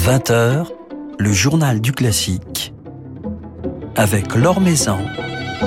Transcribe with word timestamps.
20h, 0.00 0.64
le 1.18 1.30
journal 1.30 1.82
du 1.82 1.92
classique 1.92 2.72
avec 3.96 4.34
Laure 4.34 4.62
Maison 4.62 4.96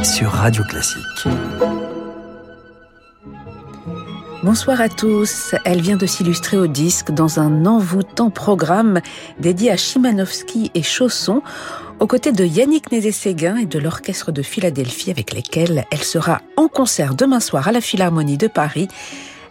sur 0.01 0.31
Radio 0.31 0.63
Classique. 0.63 1.27
Bonsoir 4.41 4.81
à 4.81 4.89
tous. 4.89 5.53
Elle 5.65 5.81
vient 5.81 5.97
de 5.97 6.07
s'illustrer 6.07 6.57
au 6.57 6.65
disque 6.65 7.11
dans 7.11 7.39
un 7.39 7.67
envoûtant 7.67 8.31
programme 8.31 9.01
dédié 9.39 9.69
à 9.69 9.77
Chimanovski 9.77 10.71
et 10.73 10.81
Chausson, 10.81 11.43
aux 11.99 12.07
côtés 12.07 12.31
de 12.31 12.43
Yannick 12.43 12.91
Nézet-Séguin 12.91 13.57
et 13.57 13.67
de 13.67 13.77
l'Orchestre 13.77 14.31
de 14.31 14.41
Philadelphie 14.41 15.11
avec 15.11 15.31
lesquels 15.31 15.85
elle 15.91 16.03
sera 16.03 16.41
en 16.57 16.67
concert 16.67 17.13
demain 17.13 17.39
soir 17.39 17.67
à 17.67 17.71
la 17.71 17.81
Philharmonie 17.81 18.39
de 18.39 18.47
Paris 18.47 18.87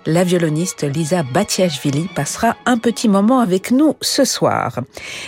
la 0.06 0.24
violoniste 0.24 0.82
Lisa 0.84 1.22
Batiashvili 1.22 2.08
passera 2.14 2.56
un 2.66 2.78
petit 2.78 3.08
moment 3.08 3.40
avec 3.40 3.70
nous 3.70 3.96
ce 4.00 4.24
soir. 4.24 4.80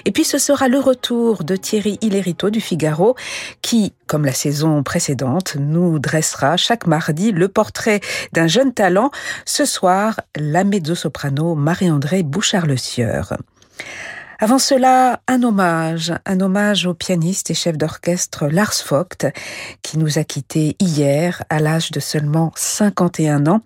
Et 0.05 0.13
puis 0.13 0.25
ce 0.25 0.39
sera 0.39 0.69
le 0.69 0.79
retour 0.79 1.45
de 1.45 1.57
Thierry 1.57 1.99
Hillerito 2.01 2.51
du 2.51 2.61
Figaro 2.61 3.15
qui, 3.63 3.93
comme 4.07 4.25
la 4.25 4.33
saison 4.33 4.83
précédente, 4.83 5.57
nous 5.59 5.99
dressera 5.99 6.57
chaque 6.57 6.87
mardi 6.87 7.33
le 7.33 7.49
portrait 7.49 8.01
d'un 8.33 8.47
jeune 8.47 8.73
talent. 8.73 9.11
Ce 9.45 9.65
soir, 9.65 10.21
la 10.37 10.65
mezzo-soprano 10.65 11.55
Marie-André 11.55 12.23
Bouchard-Le-Sieur. 12.23 13.35
Avant 14.45 14.59
cela, 14.59 15.21
un 15.27 15.43
hommage, 15.43 16.13
un 16.27 16.39
hommage 16.43 16.85
au 16.85 16.93
pianiste 16.93 17.51
et 17.51 17.55
chef 17.55 17.79
d'orchestre 17.79 18.47
Lars 18.47 18.75
Vogt, 18.87 19.33
qui 19.81 19.97
nous 19.97 20.19
a 20.19 20.25
quittés 20.25 20.77
hier 20.81 21.43
à 21.49 21.61
l'âge 21.61 21.91
de 21.93 21.99
seulement 21.99 22.53
51 22.55 23.47
ans, 23.47 23.63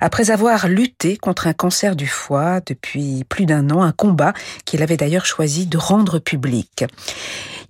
après 0.00 0.32
avoir 0.32 0.66
lutté 0.66 1.16
contre 1.18 1.46
un 1.46 1.52
cancer 1.52 1.94
du 1.94 2.08
foie 2.08 2.58
depuis 2.66 3.22
plus 3.28 3.46
d'un 3.46 3.70
an, 3.70 3.84
un 3.84 3.92
combat 3.92 4.32
qu'il 4.64 4.82
avait 4.82 4.96
d'ailleurs 4.96 5.24
choisi 5.24 5.66
de 5.68 5.78
rendre 5.78 6.18
public. 6.18 6.84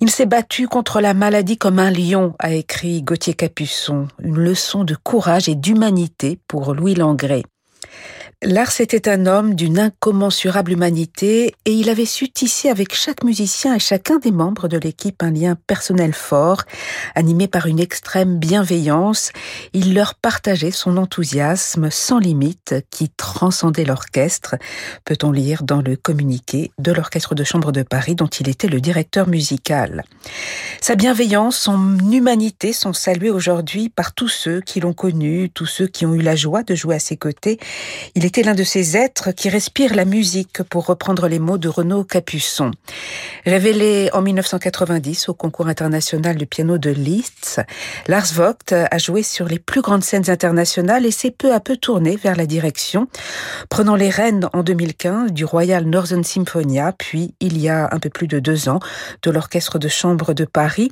Il 0.00 0.08
s'est 0.08 0.24
battu 0.24 0.69
contre 0.69 1.02
la 1.02 1.12
maladie 1.12 1.58
comme 1.58 1.78
un 1.78 1.91
lion, 1.91 2.34
a 2.38 2.52
écrit 2.54 3.02
Gauthier 3.02 3.34
Capuçon, 3.34 4.08
une 4.22 4.38
leçon 4.38 4.84
de 4.84 4.94
courage 4.94 5.50
et 5.50 5.54
d'humanité 5.54 6.38
pour 6.48 6.72
Louis 6.72 6.94
Langrée. 6.94 7.44
Lars 8.44 8.81
était 8.81 9.08
un 9.08 9.27
homme 9.27 9.56
d'une 9.56 9.81
incommensurable 9.81 10.70
humanité 10.70 11.56
et 11.64 11.72
il 11.72 11.91
avait 11.91 12.05
su 12.05 12.31
tisser 12.31 12.69
avec 12.69 12.94
chaque 12.94 13.25
musicien 13.25 13.75
et 13.75 13.81
chacun 13.81 14.19
des 14.19 14.31
membres 14.31 14.69
de 14.69 14.78
l'équipe 14.78 15.25
un 15.25 15.33
lien 15.33 15.56
personnel 15.67 16.12
fort, 16.12 16.62
animé 17.16 17.48
par 17.48 17.66
une 17.66 17.81
extrême 17.81 18.39
bienveillance. 18.39 19.33
Il 19.72 19.92
leur 19.92 20.14
partageait 20.14 20.70
son 20.70 20.98
enthousiasme 20.98 21.91
sans 21.91 22.20
limite 22.20 22.77
qui 22.91 23.09
transcendait 23.09 23.84
l'orchestre, 23.84 24.55
peut-on 25.05 25.33
lire 25.33 25.64
dans 25.64 25.83
le 25.83 25.97
communiqué 25.97 26.70
de 26.78 26.92
l'Orchestre 26.92 27.34
de 27.34 27.42
Chambre 27.42 27.72
de 27.72 27.83
Paris 27.83 28.14
dont 28.14 28.28
il 28.28 28.48
était 28.48 28.69
le 28.69 28.81
directeur 28.81 29.27
musical? 29.27 30.05
Sa 30.81 30.94
bienveillance, 30.94 31.56
son 31.56 31.98
humanité 32.12 32.72
sont 32.72 32.92
saluées 32.92 33.31
aujourd'hui 33.31 33.89
par 33.89 34.14
tous 34.14 34.28
ceux 34.28 34.61
qui 34.61 34.78
l'ont 34.78 34.94
connu, 34.94 35.50
tous 35.50 35.66
ceux 35.66 35.89
qui 35.89 36.06
ont 36.06 36.14
eu 36.14 36.22
la 36.22 36.36
joie 36.36 36.62
de 36.62 36.77
jouer 36.77 36.94
à 36.94 37.00
ses 37.00 37.16
côtés. 37.16 37.59
Était 38.28 38.42
l'un 38.42 38.54
de 38.54 38.62
ces 38.62 38.94
êtres 38.94 39.32
qui 39.32 39.48
respirent 39.48 39.94
la 39.94 40.04
musique, 40.04 40.62
pour 40.64 40.84
reprendre 40.84 41.28
les 41.28 41.38
mots 41.38 41.56
de 41.56 41.66
Renaud 41.66 42.04
Capuçon. 42.04 42.72
Révélé 43.46 44.10
en 44.12 44.20
1990 44.20 45.30
au 45.30 45.34
concours 45.34 45.66
international 45.66 46.36
du 46.36 46.44
piano 46.44 46.76
de 46.76 46.90
Liszt, 46.90 47.62
Lars 48.06 48.34
Vogt 48.34 48.72
a 48.72 48.98
joué 48.98 49.22
sur 49.22 49.46
les 49.46 49.58
plus 49.58 49.80
grandes 49.80 50.04
scènes 50.04 50.28
internationales 50.28 51.06
et 51.06 51.10
s'est 51.10 51.30
peu 51.30 51.54
à 51.54 51.60
peu 51.60 51.78
tourné 51.78 52.16
vers 52.16 52.36
la 52.36 52.44
direction, 52.44 53.08
prenant 53.70 53.96
les 53.96 54.10
rênes 54.10 54.50
en 54.52 54.62
2015 54.62 55.32
du 55.32 55.46
Royal 55.46 55.86
Northern 55.86 56.22
Symphonia, 56.22 56.92
puis 56.98 57.32
il 57.40 57.56
y 57.56 57.70
a 57.70 57.88
un 57.92 57.98
peu 57.98 58.10
plus 58.10 58.28
de 58.28 58.40
deux 58.40 58.68
ans 58.68 58.80
de 59.22 59.30
l'Orchestre 59.30 59.78
de 59.78 59.88
Chambre 59.88 60.34
de 60.34 60.44
Paris. 60.44 60.90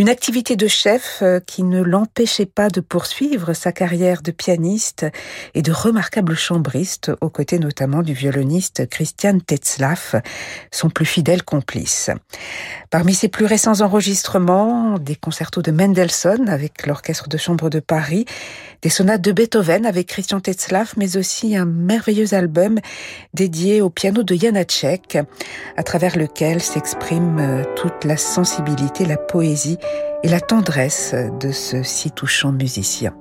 Une 0.00 0.08
activité 0.08 0.56
de 0.56 0.66
chef 0.66 1.20
euh, 1.22 1.38
qui 1.38 1.62
ne 1.62 1.82
l'empêchait 1.82 2.46
pas 2.46 2.68
de 2.68 2.80
poursuivre 2.80 3.52
sa 3.52 3.70
carrière 3.70 4.22
de 4.22 4.32
pianiste 4.32 5.06
et 5.54 5.62
de 5.62 5.70
remarquables 5.70 6.34
chambres 6.64 7.16
aux 7.20 7.30
côtés 7.30 7.58
notamment 7.58 8.02
du 8.02 8.12
violoniste 8.12 8.88
Christian 8.88 9.38
Tetzlaff, 9.38 10.14
son 10.70 10.90
plus 10.90 11.04
fidèle 11.04 11.42
complice. 11.42 12.10
Parmi 12.90 13.14
ses 13.14 13.28
plus 13.28 13.46
récents 13.46 13.80
enregistrements, 13.80 14.98
des 14.98 15.16
concertos 15.16 15.62
de 15.62 15.70
Mendelssohn 15.70 16.48
avec 16.48 16.86
l'Orchestre 16.86 17.28
de 17.28 17.36
Chambre 17.36 17.70
de 17.70 17.80
Paris, 17.80 18.24
des 18.82 18.88
sonates 18.88 19.22
de 19.22 19.32
Beethoven 19.32 19.86
avec 19.86 20.08
Christian 20.08 20.40
Tetzlaff, 20.40 20.96
mais 20.96 21.16
aussi 21.16 21.56
un 21.56 21.66
merveilleux 21.66 22.34
album 22.34 22.78
dédié 23.32 23.80
au 23.80 23.90
piano 23.90 24.22
de 24.22 24.34
Janacek, 24.34 25.18
à 25.76 25.82
travers 25.82 26.16
lequel 26.16 26.60
s'exprime 26.60 27.38
euh, 27.38 27.64
toute 27.76 28.04
la 28.04 28.16
sensibilité, 28.16 29.04
la 29.04 29.16
poésie 29.16 29.78
et 30.22 30.28
la 30.28 30.40
tendresse 30.40 31.14
de 31.40 31.52
ce 31.52 31.82
si 31.82 32.10
touchant 32.10 32.52
musicien. 32.52 33.14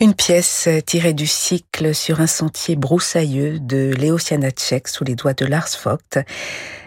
Une 0.00 0.14
pièce 0.14 0.68
tirée 0.86 1.12
du 1.12 1.26
cycle 1.26 1.92
sur 1.92 2.20
un 2.20 2.28
sentier 2.28 2.76
broussailleux 2.76 3.58
de 3.58 3.92
Léo 3.98 4.16
Janacek 4.16 4.86
sous 4.86 5.02
les 5.02 5.16
doigts 5.16 5.34
de 5.34 5.44
Lars 5.44 5.66
Vogt. 5.82 6.18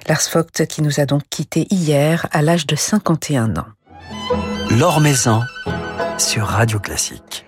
Lars 0.07 0.22
Vogt 0.33 0.66
qui 0.66 0.81
nous 0.81 1.01
a 1.01 1.05
donc 1.05 1.23
quittés 1.29 1.67
hier 1.71 2.25
à 2.31 2.41
l'âge 2.41 2.66
de 2.67 2.77
51 2.77 3.57
ans. 3.57 3.67
L'Or 4.69 5.01
Maison 5.01 5.41
sur 6.17 6.45
Radio 6.45 6.79
Classique. 6.79 7.45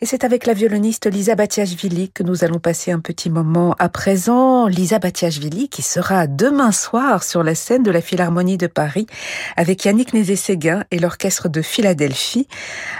Et 0.00 0.06
c'est 0.06 0.22
avec 0.22 0.46
la 0.46 0.52
violoniste 0.52 1.06
Lisa 1.06 1.34
Batiashvili 1.34 2.10
que 2.10 2.22
nous 2.22 2.44
allons 2.44 2.60
passer 2.60 2.92
un 2.92 3.00
petit 3.00 3.30
moment 3.30 3.74
à 3.80 3.88
présent. 3.88 4.68
Lisa 4.68 5.00
Batiashvili 5.00 5.68
qui 5.68 5.82
sera 5.82 6.28
demain 6.28 6.70
soir 6.70 7.24
sur 7.24 7.42
la 7.42 7.56
scène 7.56 7.82
de 7.82 7.90
la 7.90 8.00
Philharmonie 8.00 8.56
de 8.56 8.68
Paris 8.68 9.08
avec 9.56 9.84
Yannick 9.84 10.12
Nézet-Séguin 10.14 10.84
et 10.92 11.00
l'orchestre 11.00 11.48
de 11.48 11.62
Philadelphie, 11.62 12.46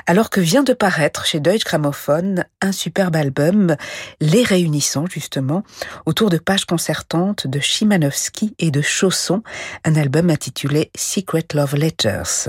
alors 0.06 0.29
que 0.29 0.41
vient 0.41 0.65
de 0.65 0.73
paraître 0.73 1.25
chez 1.25 1.39
Deutsche 1.39 1.65
Grammophon 1.65 2.43
un 2.61 2.73
superbe 2.73 3.15
album, 3.15 3.77
les 4.21 4.43
réunissant 4.43 5.06
justement 5.06 5.62
autour 6.05 6.31
de 6.31 6.39
pages 6.39 6.65
concertantes 6.65 7.47
de 7.47 7.61
Chimanovski 7.61 8.56
et 8.59 8.73
de 8.73 8.83
Chausson, 8.83 9.45
un 9.85 9.95
album 9.95 10.31
intitulé 10.31 10.91
Secret 10.97 11.47
Love 11.55 11.77
Letters. 11.77 12.49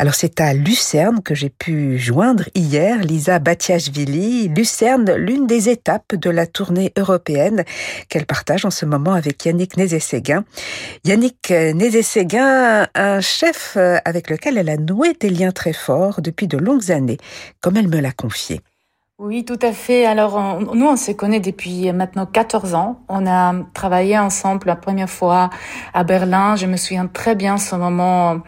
Alors 0.00 0.14
c'est 0.14 0.40
à 0.40 0.54
Lucerne 0.54 1.20
que 1.24 1.34
j'ai 1.34 1.50
pu 1.50 1.98
joindre 1.98 2.44
hier 2.54 2.98
Lisa 2.98 3.40
Batiashvili. 3.40 4.46
Lucerne, 4.46 5.12
l'une 5.16 5.48
des 5.48 5.68
étapes 5.68 6.14
de 6.14 6.30
la 6.30 6.46
tournée 6.46 6.92
européenne 6.96 7.64
qu'elle 8.08 8.24
partage 8.24 8.64
en 8.64 8.70
ce 8.70 8.86
moment 8.86 9.14
avec 9.14 9.44
Yannick 9.44 9.76
Nézet-Séguin. 9.76 10.44
Yannick 11.04 11.50
Nézet-Séguin, 11.50 12.86
un 12.94 13.20
chef 13.20 13.76
avec 14.04 14.30
lequel 14.30 14.56
elle 14.56 14.68
a 14.68 14.76
noué 14.76 15.14
des 15.18 15.30
liens 15.30 15.50
très 15.50 15.72
forts 15.72 16.22
depuis 16.22 16.46
de 16.46 16.58
longues 16.58 16.92
années, 16.92 17.18
comme 17.60 17.76
elle 17.76 17.88
me 17.88 17.98
l'a 17.98 18.12
confié. 18.12 18.60
Oui, 19.20 19.44
tout 19.44 19.58
à 19.62 19.72
fait. 19.72 20.06
Alors, 20.06 20.60
nous, 20.60 20.86
on 20.86 20.96
se 20.96 21.10
connaît 21.10 21.40
depuis 21.40 21.90
maintenant 21.92 22.24
14 22.24 22.74
ans. 22.74 23.00
On 23.08 23.26
a 23.26 23.52
travaillé 23.74 24.16
ensemble 24.16 24.68
la 24.68 24.76
première 24.76 25.10
fois 25.10 25.50
à 25.92 26.04
Berlin. 26.04 26.54
Je 26.54 26.66
me 26.66 26.76
souviens 26.76 27.08
très 27.08 27.34
bien 27.34 27.58
ce 27.58 27.74
moment 27.74 28.40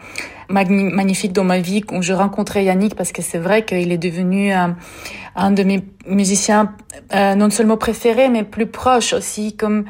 magnifique 0.47 1.33
dans 1.33 1.43
ma 1.43 1.59
vie 1.59 1.83
où 1.91 2.01
je 2.01 2.13
rencontrais 2.13 2.63
Yannick 2.63 2.95
parce 2.95 3.11
que 3.11 3.21
c'est 3.21 3.37
vrai 3.37 3.65
qu'il 3.65 3.91
est 3.91 3.97
devenu 3.97 4.53
euh, 4.53 4.67
un 5.35 5.51
de 5.51 5.63
mes 5.63 5.83
musiciens 6.07 6.73
euh, 7.13 7.35
non 7.35 7.49
seulement 7.49 7.77
préférés 7.77 8.27
mais 8.27 8.43
plus 8.43 8.67
proche 8.67 9.13
aussi 9.13 9.55
comme 9.55 9.85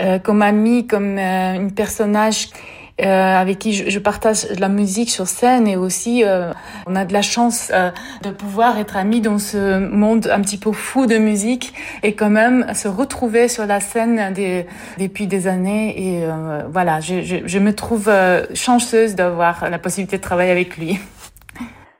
euh, 0.00 0.20
comme 0.20 0.42
ami 0.42 0.86
comme 0.86 1.18
une 1.18 1.72
personnage 1.72 2.50
euh, 3.00 3.04
avec 3.04 3.58
qui 3.58 3.72
je, 3.72 3.90
je, 3.90 3.98
partage 3.98 4.46
la 4.56 4.68
musique 4.68 5.10
sur 5.10 5.26
scène 5.26 5.66
et 5.66 5.76
aussi 5.76 6.22
euh, 6.22 6.52
on 6.86 6.94
a 6.94 7.04
de 7.04 7.12
la 7.12 7.22
chance 7.22 7.72
euh, 7.74 7.90
de 8.22 8.30
pouvoir 8.30 8.78
être 8.78 8.96
amis 8.96 9.20
dans 9.20 9.40
ce 9.40 9.80
monde 9.80 10.30
un 10.32 10.40
petit 10.40 10.58
peu 10.58 10.70
fou 10.70 11.06
de 11.06 11.18
musique 11.18 11.74
et 12.04 12.14
quand 12.14 12.30
même 12.30 12.72
se 12.72 12.86
retrouver 12.86 13.48
sur 13.48 13.66
la 13.66 13.80
scène 13.80 14.32
des, 14.32 14.66
depuis 14.96 15.26
des 15.26 15.48
années 15.48 16.00
et 16.00 16.28
voilà 16.70 17.00
je, 17.00 17.22
je, 17.22 17.36
je, 17.44 17.58
me 17.58 17.74
trouve 17.74 18.08
chanceuse 18.54 19.16
d'avoir 19.16 19.68
la 19.68 19.80
possibilité 19.80 20.18
de 20.18 20.22
travailler 20.22 20.52
avec 20.52 20.76
lui. 20.76 21.00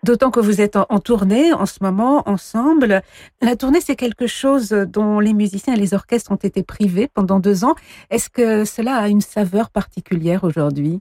D'autant 0.04 0.30
que 0.30 0.38
vous 0.38 0.60
êtes 0.60 0.76
en, 0.76 0.98
tournée 0.98 1.54
en 1.54 1.64
ce 1.64 1.78
moment 1.80 2.28
ensemble. 2.28 3.00
La 3.40 3.56
tournée, 3.56 3.80
c'est 3.80 3.96
quelque 3.96 4.26
chose 4.26 4.68
dont 4.68 5.18
les 5.18 5.32
musiciens 5.32 5.72
et 5.72 5.78
les 5.78 5.94
orchestres 5.94 6.30
ont 6.30 6.36
été 6.36 6.62
privés 6.62 7.08
pendant 7.08 7.40
deux 7.40 7.64
ans. 7.64 7.74
Est-ce 8.10 8.28
que 8.28 8.66
cela 8.66 8.96
a 8.96 9.08
une 9.08 9.22
saveur 9.22 9.70
particulière 9.70 10.44
aujourd'hui? 10.44 11.00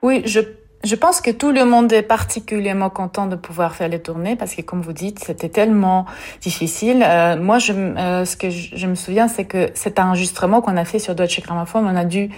Oui, 0.00 0.22
je 0.26 0.38
je 0.84 0.94
pense 0.96 1.20
que 1.22 1.30
tout 1.30 1.50
le 1.50 1.64
monde 1.64 1.92
est 1.92 2.02
particulièrement 2.02 2.90
content 2.90 3.26
de 3.26 3.36
pouvoir 3.36 3.74
faire 3.74 3.88
les 3.88 4.00
tournées 4.00 4.36
parce 4.36 4.54
que, 4.54 4.60
comme 4.60 4.82
vous 4.82 4.92
dites, 4.92 5.18
c'était 5.18 5.48
tellement 5.48 6.04
difficile. 6.42 7.02
Euh, 7.06 7.36
moi, 7.40 7.58
je, 7.58 7.72
euh, 7.72 8.24
ce 8.26 8.36
que 8.36 8.50
je, 8.50 8.86
me 8.86 8.94
souviens, 8.94 9.26
c'est 9.26 9.46
que 9.46 9.70
cet 9.74 9.98
enregistrement 9.98 10.60
qu'on 10.60 10.76
a 10.76 10.84
fait 10.84 10.98
sur 10.98 11.14
Deutsche 11.14 11.40
Grammophon, 11.40 11.84
on 11.86 11.96
a 11.96 12.04
dû 12.04 12.28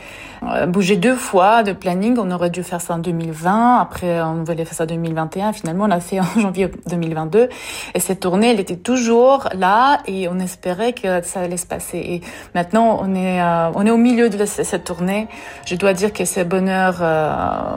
euh, 0.44 0.66
bouger 0.66 0.96
deux 0.96 1.16
fois 1.16 1.64
de 1.64 1.72
planning. 1.72 2.16
On 2.18 2.30
aurait 2.30 2.50
dû 2.50 2.62
faire 2.62 2.80
ça 2.80 2.94
en 2.94 2.98
2020. 2.98 3.80
Après, 3.80 4.20
on 4.22 4.44
voulait 4.44 4.64
faire 4.64 4.74
ça 4.74 4.84
en 4.84 4.86
2021. 4.86 5.52
Finalement, 5.52 5.84
on 5.84 5.88
l'a 5.88 6.00
fait 6.00 6.20
en 6.36 6.40
janvier 6.40 6.70
2022. 6.88 7.48
Et 7.94 8.00
cette 8.00 8.20
tournée, 8.20 8.52
elle 8.52 8.60
était 8.60 8.76
toujours 8.76 9.48
là 9.54 9.98
et 10.06 10.28
on 10.28 10.38
espérait 10.38 10.92
que 10.92 11.20
ça 11.22 11.40
allait 11.40 11.56
se 11.56 11.66
passer. 11.66 11.98
Et 11.98 12.20
maintenant, 12.54 13.00
on 13.02 13.12
est, 13.16 13.42
on 13.74 13.84
est 13.84 13.90
au 13.90 13.96
milieu 13.96 14.30
de 14.30 14.44
cette 14.44 14.84
tournée. 14.84 15.26
Je 15.66 15.74
dois 15.74 15.94
dire 15.94 16.12
que 16.12 16.24
c'est 16.24 16.44
bonheur 16.44 17.02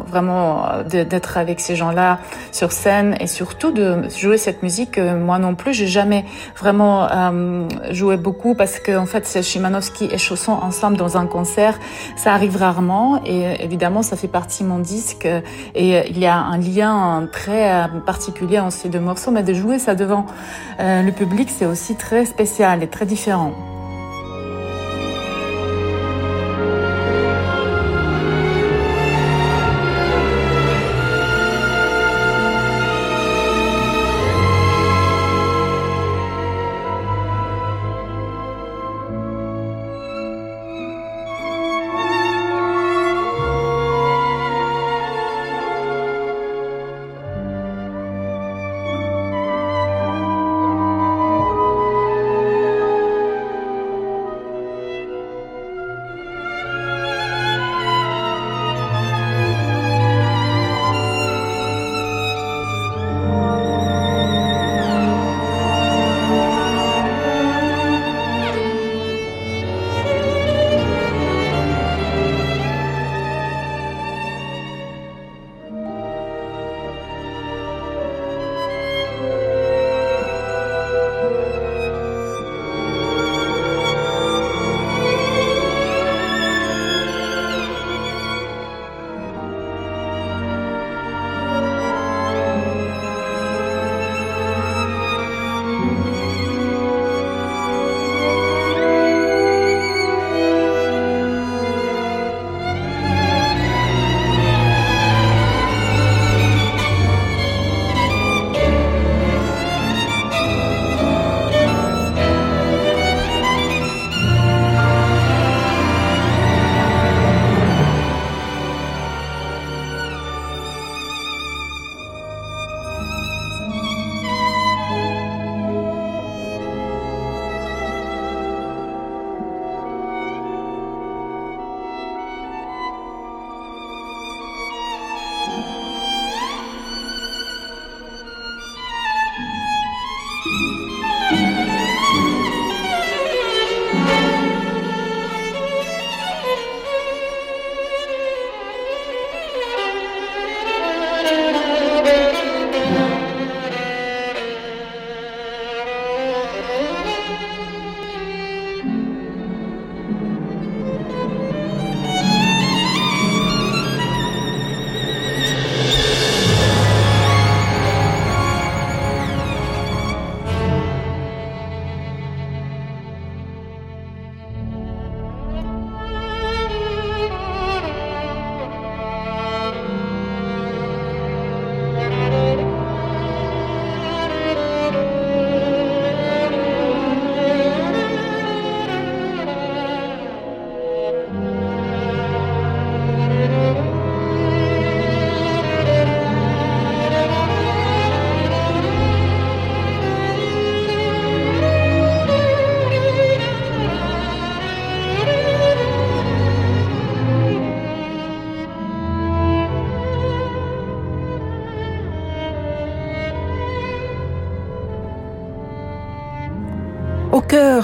vraiment 0.08 0.59
d'être 0.86 1.38
avec 1.38 1.60
ces 1.60 1.76
gens-là 1.76 2.20
sur 2.52 2.72
scène 2.72 3.16
et 3.20 3.28
surtout 3.28 3.72
de 3.72 4.10
jouer 4.10 4.38
cette 4.38 4.64
musique. 4.64 4.98
Moi 4.98 5.40
non 5.40 5.56
plus, 5.56 5.74
j'ai 5.74 5.88
jamais 5.88 6.26
vraiment 6.58 7.08
euh, 7.10 7.68
joué 7.92 8.18
beaucoup 8.18 8.56
parce 8.56 8.80
que 8.80 8.98
en 8.98 9.06
fait, 9.06 9.26
c'est 9.26 9.44
Chimanovski 9.44 10.10
et 10.12 10.18
Chausson 10.18 10.54
ensemble 10.54 10.98
dans 10.98 11.18
un 11.18 11.26
concert. 11.26 11.78
Ça 12.16 12.34
arrive 12.34 12.58
rarement 12.58 13.22
et 13.26 13.64
évidemment, 13.64 14.02
ça 14.02 14.16
fait 14.16 14.28
partie 14.28 14.64
de 14.64 14.70
mon 14.70 14.80
disque 14.80 15.28
et 15.76 16.10
il 16.10 16.18
y 16.18 16.26
a 16.26 16.38
un 16.38 16.58
lien 16.58 17.28
très 17.32 17.72
euh, 17.72 17.88
particulier 18.06 18.60
entre 18.60 18.74
ces 18.74 18.90
deux 18.90 19.00
morceaux. 19.00 19.32
Mais 19.32 19.44
de 19.44 19.54
jouer 19.54 19.80
ça 19.80 19.96
devant 19.96 20.26
euh, 20.80 21.02
le 21.02 21.12
public, 21.12 21.50
c'est 21.50 21.66
aussi 21.66 21.96
très 21.96 22.26
spécial 22.26 22.84
et 22.84 22.88
très 22.88 23.06
différent. 23.06 23.79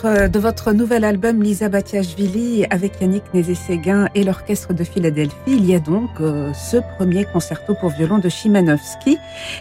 Euh, 0.06 0.28
de 0.28 0.38
votre 0.38 0.72
nouvel 0.72 1.04
album 1.04 1.42
Lisa 1.42 1.68
Batiashvili 1.68 2.64
avec 2.70 3.02
Yannick 3.02 3.24
Nézé-Séguin 3.34 4.08
et 4.14 4.24
l'orchestre 4.24 4.72
de 4.72 4.84
Philadelphie, 4.84 5.36
il 5.48 5.66
y 5.66 5.74
a 5.74 5.80
donc 5.80 6.10
euh, 6.22 6.54
ce 6.54 6.78
premier 6.96 7.26
concerto 7.26 7.74
pour 7.74 7.90
violon 7.90 8.20
de 8.20 8.30
Chimanovski 8.30 9.18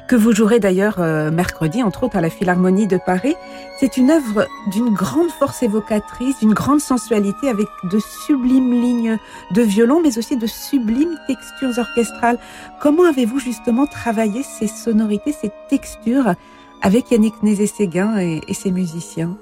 que 0.07 0.17
vous 0.17 0.33
jouerez 0.33 0.61
d'ailleurs 0.61 0.97
euh, 0.99 1.31
mercredi 1.31 1.83
entre 1.83 2.03
autres 2.03 2.17
à 2.17 2.21
la 2.21 2.29
Philharmonie 2.29 2.87
de 2.87 2.99
Paris. 2.99 3.35
C'est 3.81 3.97
une 3.97 4.11
œuvre 4.11 4.47
d'une 4.71 4.93
grande 4.93 5.31
force 5.31 5.63
évocatrice, 5.63 6.39
d'une 6.41 6.53
grande 6.53 6.81
sensualité 6.81 7.49
avec 7.49 7.67
de 7.85 7.99
sublimes 8.27 8.83
lignes 8.83 9.19
de 9.53 9.63
violon 9.63 10.03
mais 10.03 10.19
aussi 10.19 10.37
de 10.37 10.47
sublimes 10.47 11.17
textures 11.27 11.79
orchestrales. 11.79 12.39
Comment 12.81 13.05
avez-vous 13.05 13.39
justement 13.39 13.87
travaillé 13.87 14.43
ces 14.43 14.67
sonorités, 14.67 15.33
ces 15.33 15.51
textures 15.71 16.35
avec 16.83 17.11
Yannick 17.11 17.43
Nézé-Séguin 17.43 18.19
et 18.19 18.53
ses 18.53 18.73
musiciens? 18.73 19.39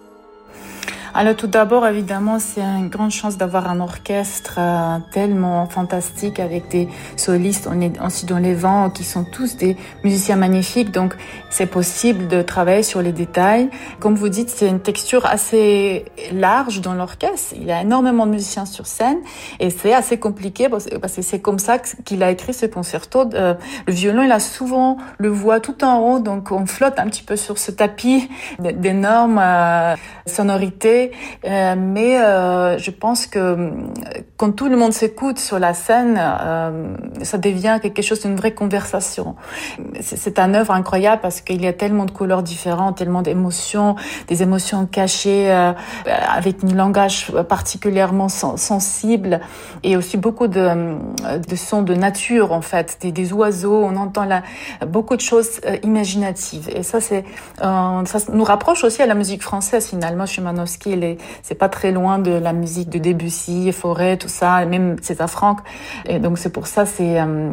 Alors 1.14 1.36
tout 1.36 1.46
d'abord, 1.46 1.86
évidemment, 1.86 2.38
c'est 2.38 2.60
une 2.60 2.88
grande 2.88 3.10
chance 3.10 3.36
d'avoir 3.36 3.68
un 3.68 3.80
orchestre 3.80 4.54
euh, 4.58 4.98
tellement 5.12 5.66
fantastique 5.66 6.40
avec 6.40 6.68
des 6.68 6.88
solistes 7.16 7.68
on 7.70 7.80
est 7.80 8.00
aussi 8.00 8.26
dans 8.26 8.38
les 8.38 8.54
vents 8.54 8.90
qui 8.90 9.04
sont 9.04 9.24
tous 9.24 9.56
des 9.56 9.76
musiciens 10.04 10.36
magnifiques. 10.36 10.90
Donc 10.90 11.16
c'est 11.50 11.66
possible 11.66 12.28
de 12.28 12.42
travailler 12.42 12.82
sur 12.82 13.02
les 13.02 13.12
détails. 13.12 13.68
Comme 14.00 14.14
vous 14.14 14.28
dites, 14.28 14.48
c'est 14.48 14.68
une 14.68 14.80
texture 14.80 15.26
assez 15.26 16.04
large 16.32 16.80
dans 16.80 16.94
l'orchestre. 16.94 17.54
Il 17.56 17.64
y 17.64 17.72
a 17.72 17.82
énormément 17.82 18.26
de 18.26 18.32
musiciens 18.32 18.66
sur 18.66 18.86
scène 18.86 19.18
et 19.60 19.70
c'est 19.70 19.92
assez 19.92 20.18
compliqué 20.18 20.68
parce 20.68 20.86
que 20.86 21.22
c'est 21.22 21.40
comme 21.40 21.58
ça 21.58 21.78
qu'il 21.78 22.22
a 22.22 22.30
écrit 22.30 22.54
ce 22.54 22.66
concerto. 22.66 23.28
Euh, 23.34 23.54
le 23.86 23.92
violon, 23.92 24.22
il 24.22 24.32
a 24.32 24.40
souvent 24.40 24.96
le 25.18 25.28
voix 25.28 25.60
tout 25.60 25.84
en 25.84 25.98
haut, 25.98 26.18
donc 26.20 26.52
on 26.52 26.66
flotte 26.66 26.98
un 26.98 27.06
petit 27.06 27.22
peu 27.22 27.36
sur 27.36 27.58
ce 27.58 27.70
tapis 27.70 28.28
d'énormes 28.58 29.40
euh, 29.42 29.94
sonorités 30.26 31.01
euh, 31.44 31.74
mais 31.78 32.20
euh, 32.20 32.78
je 32.78 32.90
pense 32.90 33.26
que 33.26 33.38
euh, 33.38 33.70
quand 34.36 34.52
tout 34.52 34.68
le 34.68 34.76
monde 34.76 34.92
s'écoute 34.92 35.38
sur 35.38 35.58
la 35.58 35.74
scène, 35.74 36.20
ça 37.22 37.38
devient 37.38 37.78
quelque 37.80 38.02
chose 38.02 38.20
d'une 38.22 38.36
vraie 38.36 38.54
conversation. 38.54 39.36
C'est 40.00 40.38
un 40.38 40.54
œuvre 40.54 40.72
incroyable 40.72 41.22
parce 41.22 41.40
qu'il 41.40 41.62
y 41.62 41.66
a 41.66 41.72
tellement 41.72 42.04
de 42.04 42.10
couleurs 42.10 42.42
différentes, 42.42 42.96
tellement 42.98 43.22
d'émotions, 43.22 43.94
des 44.26 44.42
émotions 44.42 44.86
cachées, 44.86 45.50
avec 45.50 46.64
un 46.64 46.74
langage 46.74 47.30
particulièrement 47.48 48.28
sensible 48.28 49.40
et 49.84 49.96
aussi 49.96 50.16
beaucoup 50.16 50.48
de, 50.48 50.96
sons 51.54 51.82
de 51.82 51.94
nature 51.94 52.52
en 52.52 52.62
fait, 52.62 52.98
des, 53.00 53.12
des 53.12 53.32
oiseaux. 53.32 53.84
On 53.84 53.96
entend 53.96 54.24
là 54.24 54.42
beaucoup 54.86 55.14
de 55.14 55.20
choses 55.20 55.60
imaginatives 55.84 56.68
et 56.74 56.82
ça 56.82 57.00
c'est 57.00 57.24
ça 57.60 58.18
nous 58.32 58.44
rapproche 58.44 58.82
aussi 58.84 59.02
à 59.02 59.06
la 59.06 59.14
musique 59.14 59.42
française 59.42 59.86
finalement. 59.86 60.26
Schumanowski 60.26 60.91
c'est 61.42 61.54
pas 61.54 61.68
très 61.68 61.92
loin 61.92 62.18
de 62.18 62.30
la 62.30 62.52
musique 62.52 62.90
de 62.90 62.98
Debussy, 62.98 63.72
Forêt, 63.72 64.16
tout 64.16 64.28
ça, 64.28 64.64
même 64.66 64.96
César 65.02 65.28
Franck. 65.28 65.60
Et 66.06 66.18
donc 66.18 66.38
c'est 66.38 66.52
pour 66.52 66.66
ça, 66.66 66.86
c'est 66.86 67.20
euh, 67.20 67.50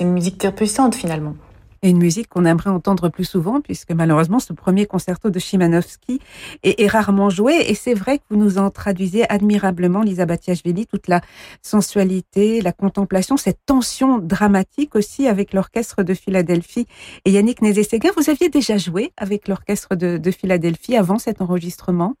une 0.00 0.12
musique 0.12 0.38
très 0.38 0.52
puissante 0.52 0.94
finalement 0.94 1.34
et 1.82 1.90
une 1.90 1.98
musique 1.98 2.28
qu'on 2.28 2.44
aimerait 2.44 2.70
entendre 2.70 3.08
plus 3.08 3.24
souvent, 3.24 3.60
puisque 3.60 3.90
malheureusement, 3.90 4.38
ce 4.38 4.52
premier 4.52 4.86
concerto 4.86 5.30
de 5.30 5.38
Chimanovski 5.38 6.20
est, 6.62 6.86
rarement 6.86 7.28
joué. 7.28 7.54
Et 7.68 7.74
c'est 7.74 7.94
vrai 7.94 8.18
que 8.18 8.24
vous 8.30 8.36
nous 8.36 8.58
en 8.58 8.70
traduisez 8.70 9.28
admirablement, 9.28 10.02
Lisa 10.02 10.24
Batiashvili, 10.24 10.86
toute 10.86 11.08
la 11.08 11.20
sensualité, 11.60 12.60
la 12.60 12.72
contemplation, 12.72 13.36
cette 13.36 13.58
tension 13.66 14.18
dramatique 14.18 14.94
aussi 14.94 15.26
avec 15.26 15.52
l'orchestre 15.52 16.02
de 16.02 16.14
Philadelphie 16.14 16.86
et 17.24 17.32
Yannick 17.32 17.62
Nézé-Séguin. 17.62 18.10
Vous 18.16 18.30
aviez 18.30 18.48
déjà 18.48 18.76
joué 18.76 19.12
avec 19.16 19.48
l'orchestre 19.48 19.96
de 19.96 20.30
Philadelphie 20.30 20.96
avant 20.96 21.18
cet 21.18 21.42
enregistrement? 21.42 22.14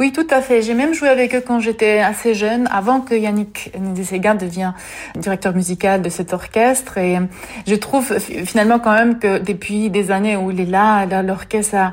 Oui, 0.00 0.12
tout 0.12 0.26
à 0.30 0.40
fait. 0.40 0.62
J'ai 0.62 0.74
même 0.74 0.94
joué 0.94 1.08
avec 1.08 1.34
eux 1.34 1.42
quand 1.44 1.60
j'étais 1.60 1.98
assez 1.98 2.34
jeune, 2.34 2.68
avant 2.70 3.00
que 3.00 3.14
Yannick 3.14 3.72
Ndesega 3.78 4.34
devienne 4.34 4.74
directeur 5.16 5.54
musical 5.54 6.02
de 6.02 6.08
cet 6.08 6.32
orchestre. 6.32 6.98
Et 6.98 7.18
je 7.66 7.74
trouve 7.74 8.18
finalement 8.18 8.78
quand 8.78 8.92
même 8.92 9.18
que 9.18 9.38
depuis 9.38 9.90
des 9.90 10.10
années 10.10 10.36
où 10.36 10.50
il 10.50 10.60
est 10.60 10.64
là, 10.64 11.06
l'orchestre 11.22 11.76
a 11.76 11.92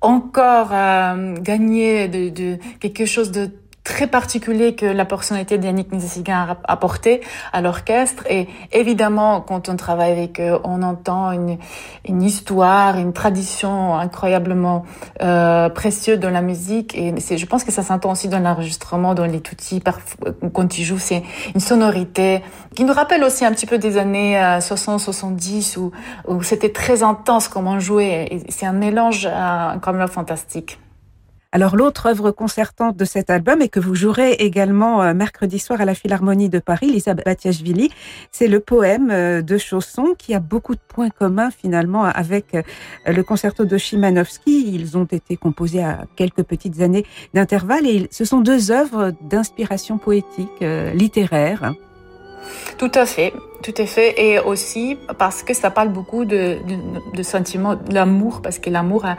encore 0.00 0.68
euh, 0.72 1.34
gagné 1.40 2.08
de, 2.08 2.28
de 2.28 2.58
quelque 2.78 3.06
chose 3.06 3.30
de 3.30 3.50
très 3.84 4.06
particulier 4.06 4.74
que 4.74 4.86
la 4.86 5.04
personnalité 5.04 5.58
d'Yannick 5.58 5.92
Nézessigan 5.92 6.34
a 6.34 6.56
apporté 6.64 7.20
à 7.52 7.60
l'orchestre. 7.60 8.24
Et 8.30 8.48
évidemment, 8.72 9.42
quand 9.42 9.68
on 9.68 9.76
travaille 9.76 10.12
avec 10.12 10.40
eux, 10.40 10.58
on 10.64 10.82
entend 10.82 11.32
une, 11.32 11.58
une 12.08 12.22
histoire, 12.22 12.98
une 12.98 13.12
tradition 13.12 13.94
incroyablement 13.94 14.84
euh, 15.22 15.68
précieuse 15.68 16.18
dans 16.18 16.30
la 16.30 16.40
musique. 16.40 16.96
Et 16.96 17.14
je 17.36 17.46
pense 17.46 17.62
que 17.62 17.70
ça 17.70 17.82
s'entend 17.82 18.12
aussi 18.12 18.28
dans 18.28 18.40
l'enregistrement, 18.40 19.14
dans 19.14 19.26
les 19.26 19.38
outils, 19.38 19.82
quand 20.54 20.78
ils 20.78 20.84
jouent. 20.84 20.98
C'est 20.98 21.22
une 21.54 21.60
sonorité 21.60 22.42
qui 22.74 22.84
nous 22.84 22.94
rappelle 22.94 23.22
aussi 23.22 23.44
un 23.44 23.52
petit 23.52 23.66
peu 23.66 23.76
des 23.76 23.98
années 23.98 24.36
60-70 24.36 25.78
euh, 25.78 25.80
où, 25.80 25.92
où 26.34 26.42
c'était 26.42 26.72
très 26.72 27.02
intense 27.02 27.48
comment. 27.48 27.78
Et 28.00 28.40
c'est 28.48 28.66
un 28.66 28.72
mélange 28.72 29.28
euh, 29.30 29.92
même 29.92 30.08
fantastique. 30.08 30.78
Alors 31.54 31.76
l'autre 31.76 32.06
œuvre 32.06 32.32
concertante 32.32 32.96
de 32.96 33.04
cet 33.04 33.30
album 33.30 33.62
et 33.62 33.68
que 33.68 33.78
vous 33.78 33.94
jouerez 33.94 34.32
également 34.32 35.04
euh, 35.04 35.14
mercredi 35.14 35.60
soir 35.60 35.80
à 35.80 35.84
la 35.84 35.94
Philharmonie 35.94 36.48
de 36.48 36.58
Paris, 36.58 36.90
Lisa 36.90 37.14
Batiashvili, 37.14 37.92
c'est 38.32 38.48
le 38.48 38.58
poème 38.58 39.08
euh, 39.12 39.40
de 39.40 39.56
Chausson 39.56 40.16
qui 40.18 40.34
a 40.34 40.40
beaucoup 40.40 40.74
de 40.74 40.80
points 40.88 41.10
communs 41.10 41.52
finalement 41.52 42.06
avec 42.06 42.56
euh, 42.56 42.62
le 43.06 43.22
concerto 43.22 43.66
de 43.66 43.78
Chimanovski. 43.78 44.74
Ils 44.74 44.98
ont 44.98 45.04
été 45.04 45.36
composés 45.36 45.84
à 45.84 46.06
quelques 46.16 46.42
petites 46.42 46.80
années 46.80 47.06
d'intervalle 47.34 47.86
et 47.86 48.08
ce 48.10 48.24
sont 48.24 48.40
deux 48.40 48.72
œuvres 48.72 49.12
d'inspiration 49.20 49.96
poétique, 49.96 50.64
littéraire. 50.92 51.72
Tout 52.78 52.90
à 52.94 53.06
fait, 53.06 53.32
tout 53.64 53.74
à 53.78 53.86
fait. 53.86 54.14
Et 54.22 54.38
aussi 54.38 54.98
parce 55.18 55.42
que 55.42 55.54
ça 55.54 55.70
parle 55.70 55.88
beaucoup 55.88 56.24
de, 56.24 56.58
de, 56.68 57.16
de 57.16 57.22
sentiments, 57.22 57.74
de 57.74 57.94
l'amour, 57.94 58.42
parce 58.42 58.58
que 58.58 58.68
l'amour, 58.70 59.06
euh, 59.06 59.14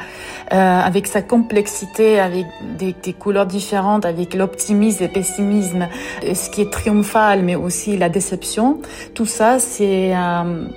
avec 0.56 1.08
sa 1.08 1.22
complexité, 1.22 2.20
avec 2.20 2.46
des, 2.78 2.94
des 2.94 3.14
couleurs 3.14 3.48
différentes, 3.48 4.06
avec 4.06 4.36
l'optimisme 4.36 5.04
et 5.04 5.08
le 5.08 5.14
pessimisme, 5.14 5.88
ce 6.22 6.50
qui 6.52 6.62
est 6.62 6.72
triomphal, 6.72 7.42
mais 7.42 7.56
aussi 7.56 7.98
la 7.98 8.10
déception, 8.10 8.80
tout 9.16 9.26
ça, 9.26 9.60
c'est... 9.60 10.16
Euh, 10.16 10.68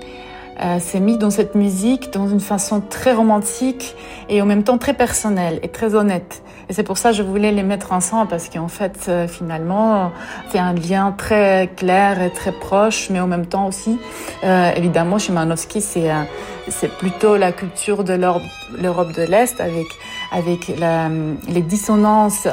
euh, 0.61 0.79
c'est 0.81 1.00
mis 1.00 1.19
dans 1.19 1.31
cette 1.31 1.55
musique 1.55 2.12
dans 2.12 2.29
une 2.29 2.41
façon 2.41 2.81
très 2.81 3.12
romantique 3.12 3.95
et 4.29 4.43
en 4.43 4.47
même 4.47 4.65
temps 4.65 4.79
très 4.79 4.95
personnelle 4.95 5.61
et 5.62 5.69
très 5.69 5.95
honnête. 5.95 6.43
Et 6.69 6.75
c'est 6.75 6.83
pour 6.83 6.99
ça 6.99 7.11
que 7.11 7.17
je 7.17 7.23
voulais 7.23 7.50
les 7.50 7.62
mettre 7.62 7.93
ensemble 7.93 8.29
parce 8.29 8.50
qu'en 8.50 8.69
fait, 8.69 9.07
euh, 9.09 9.27
finalement, 9.27 10.12
c'est 10.50 10.59
un 10.59 10.75
lien 10.75 11.15
très 11.17 11.71
clair 11.77 12.21
et 12.21 12.31
très 12.31 12.53
proche, 12.53 13.09
mais 13.11 13.21
en 13.21 13.27
même 13.27 13.47
temps 13.47 13.67
aussi, 13.67 13.99
euh, 14.45 14.71
évidemment, 14.77 15.19
chez 15.19 15.33
Manowski, 15.33 15.81
c'est 15.81 16.11
euh, 16.11 16.23
c'est 16.69 16.93
plutôt 16.99 17.38
la 17.38 17.53
culture 17.53 18.05
de 18.05 18.12
l'Europe 18.12 19.12
de 19.17 19.23
l'Est 19.23 19.59
avec 19.61 19.87
avec 20.31 20.79
la, 20.79 21.09
les 21.49 21.62
dissonances 21.62 22.47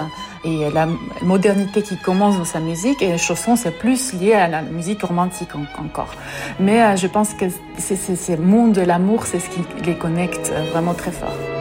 et 0.45 0.69
la 0.71 0.87
modernité 1.21 1.81
qui 1.81 1.97
commence 1.97 2.37
dans 2.37 2.45
sa 2.45 2.59
musique 2.59 3.01
et 3.01 3.11
les 3.11 3.17
chansons 3.17 3.55
c'est 3.55 3.77
plus 3.77 4.13
lié 4.13 4.33
à 4.33 4.47
la 4.47 4.61
musique 4.61 5.01
romantique 5.01 5.49
encore. 5.77 6.13
Mais 6.59 6.95
je 6.97 7.07
pense 7.07 7.33
que 7.33 7.45
c'est 7.77 8.37
le 8.37 8.43
monde 8.43 8.73
de 8.73 8.81
l'amour 8.81 9.25
c'est 9.25 9.39
ce 9.39 9.49
qui 9.49 9.61
les 9.85 9.97
connecte 9.97 10.51
vraiment 10.71 10.93
très 10.93 11.11
fort 11.11 11.54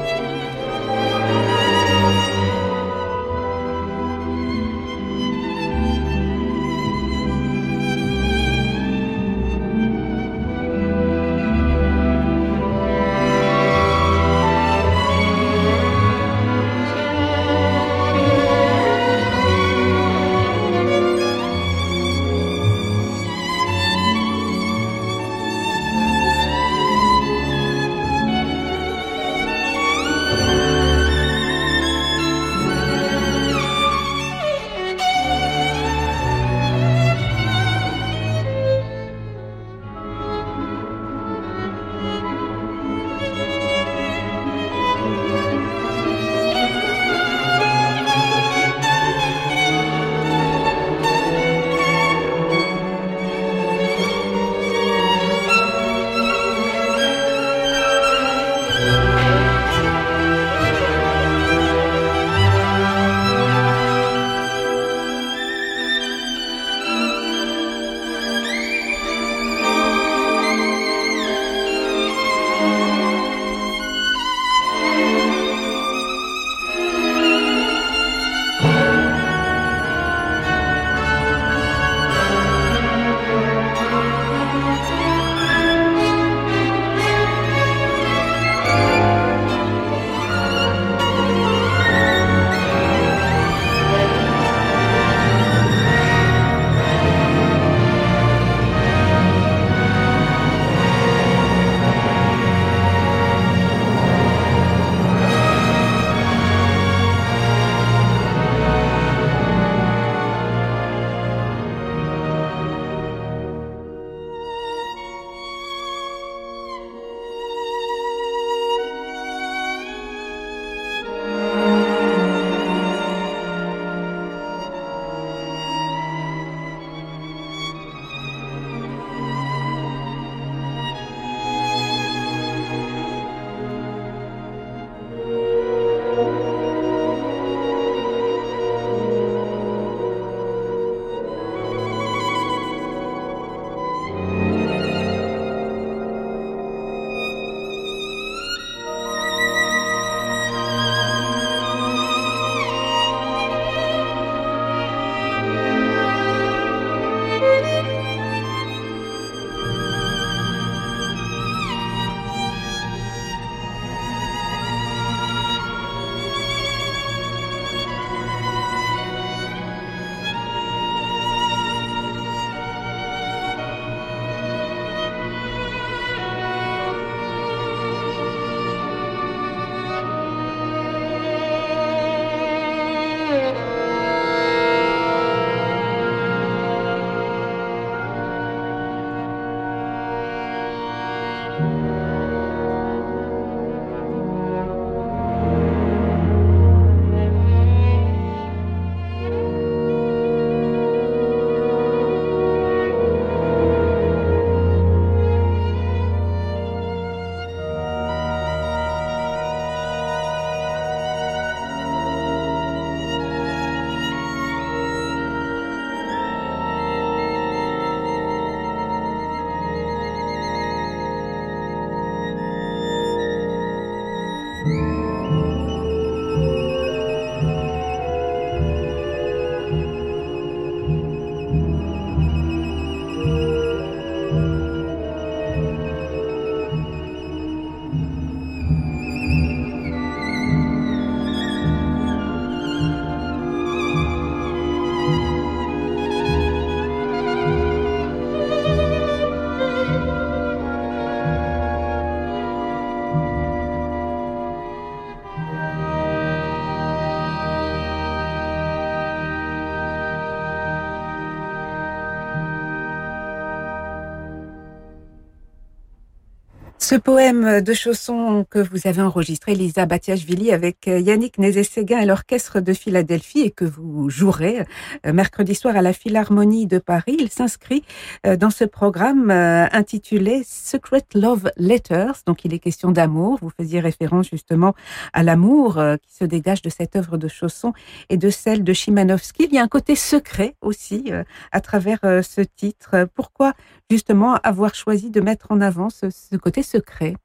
Ce 266.85 266.97
poème 266.97 267.63
de 267.63 267.73
Chausson 267.73 268.45
que 268.51 268.59
vous 268.59 268.87
avez 268.87 269.01
enregistré, 269.01 269.55
Lisa 269.55 269.87
Batiashvili, 269.87 270.53
avec 270.53 270.87
euh, 270.87 271.01
Yannick 271.01 271.39
Nézé-Séguin 271.39 272.01
et 272.01 272.05
l'Orchestre 272.05 272.61
de 272.61 272.75
Philadelphie 272.75 273.41
et 273.41 273.51
que 273.51 273.65
vous 273.65 274.11
jouerez 274.11 274.67
euh, 275.07 275.15
mercredi 275.15 275.55
soir 275.55 275.77
à 275.77 275.81
la 275.81 275.95
Philharmonie 275.95 276.67
de 276.67 276.77
Paris, 276.77 277.17
il 277.19 277.31
s'inscrit 277.31 277.85
euh, 278.27 278.37
dans 278.37 278.51
ce 278.51 278.65
programme 278.65 279.31
intitulé 279.31 280.43
Secret 280.47 281.07
Love 281.15 281.51
Letters. 281.57 282.17
Donc 282.27 282.45
il 282.45 282.53
est 282.53 282.59
question 282.59 282.91
d'amour. 282.91 283.39
Vous 283.41 283.49
faisiez 283.49 283.81
référence 283.81 284.29
justement 284.29 284.75
à 285.15 285.23
l'amour 285.23 285.81
qui 286.03 286.15
se 286.15 286.25
dégage 286.25 286.61
de 286.61 286.69
cette 286.69 286.97
œuvre 286.97 287.17
de 287.17 287.29
Chausson 287.29 287.73
et 288.11 288.19
de 288.19 288.29
celle 288.29 288.63
de 288.63 288.75
Chimanovski. 288.75 289.45
Il 289.51 289.55
y 289.55 289.59
a 289.59 289.63
un 289.63 289.69
côté 289.69 289.95
secret 289.95 290.55
aussi 290.61 291.11
à 291.51 291.61
travers 291.63 292.01
ce 292.03 292.43
titre. 292.43 293.09
Pourquoi 293.15 293.55
justement 293.91 294.35
avoir 294.43 294.75
choisi 294.75 295.11
de 295.11 295.21
mettre 295.21 295.47
en 295.51 295.61
avant 295.61 295.89
ce, 295.89 296.11
ce 296.11 296.37
côté 296.37 296.63
secret 296.63 296.74
secret 296.75 297.17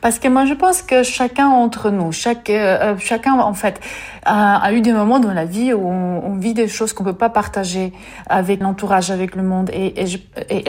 parce 0.00 0.18
que 0.18 0.28
moi, 0.28 0.44
je 0.44 0.54
pense 0.54 0.82
que 0.82 1.02
chacun 1.02 1.48
entre 1.48 1.90
nous, 1.90 2.12
chaque, 2.12 2.50
euh, 2.50 2.94
euh, 2.94 2.98
chacun 2.98 3.38
en 3.38 3.54
fait 3.54 3.80
a, 4.24 4.72
eu 4.72 4.80
des 4.80 4.92
moments 4.92 5.18
dans 5.18 5.32
la 5.32 5.44
vie 5.44 5.72
où 5.72 5.86
on, 5.86 6.36
vit 6.36 6.54
des 6.54 6.68
choses 6.68 6.92
qu'on 6.92 7.04
peut 7.04 7.12
pas 7.12 7.28
partager 7.28 7.92
avec 8.26 8.60
l'entourage, 8.60 9.10
avec 9.10 9.34
le 9.34 9.42
monde. 9.42 9.70
Et, 9.72 10.06
je, 10.06 10.18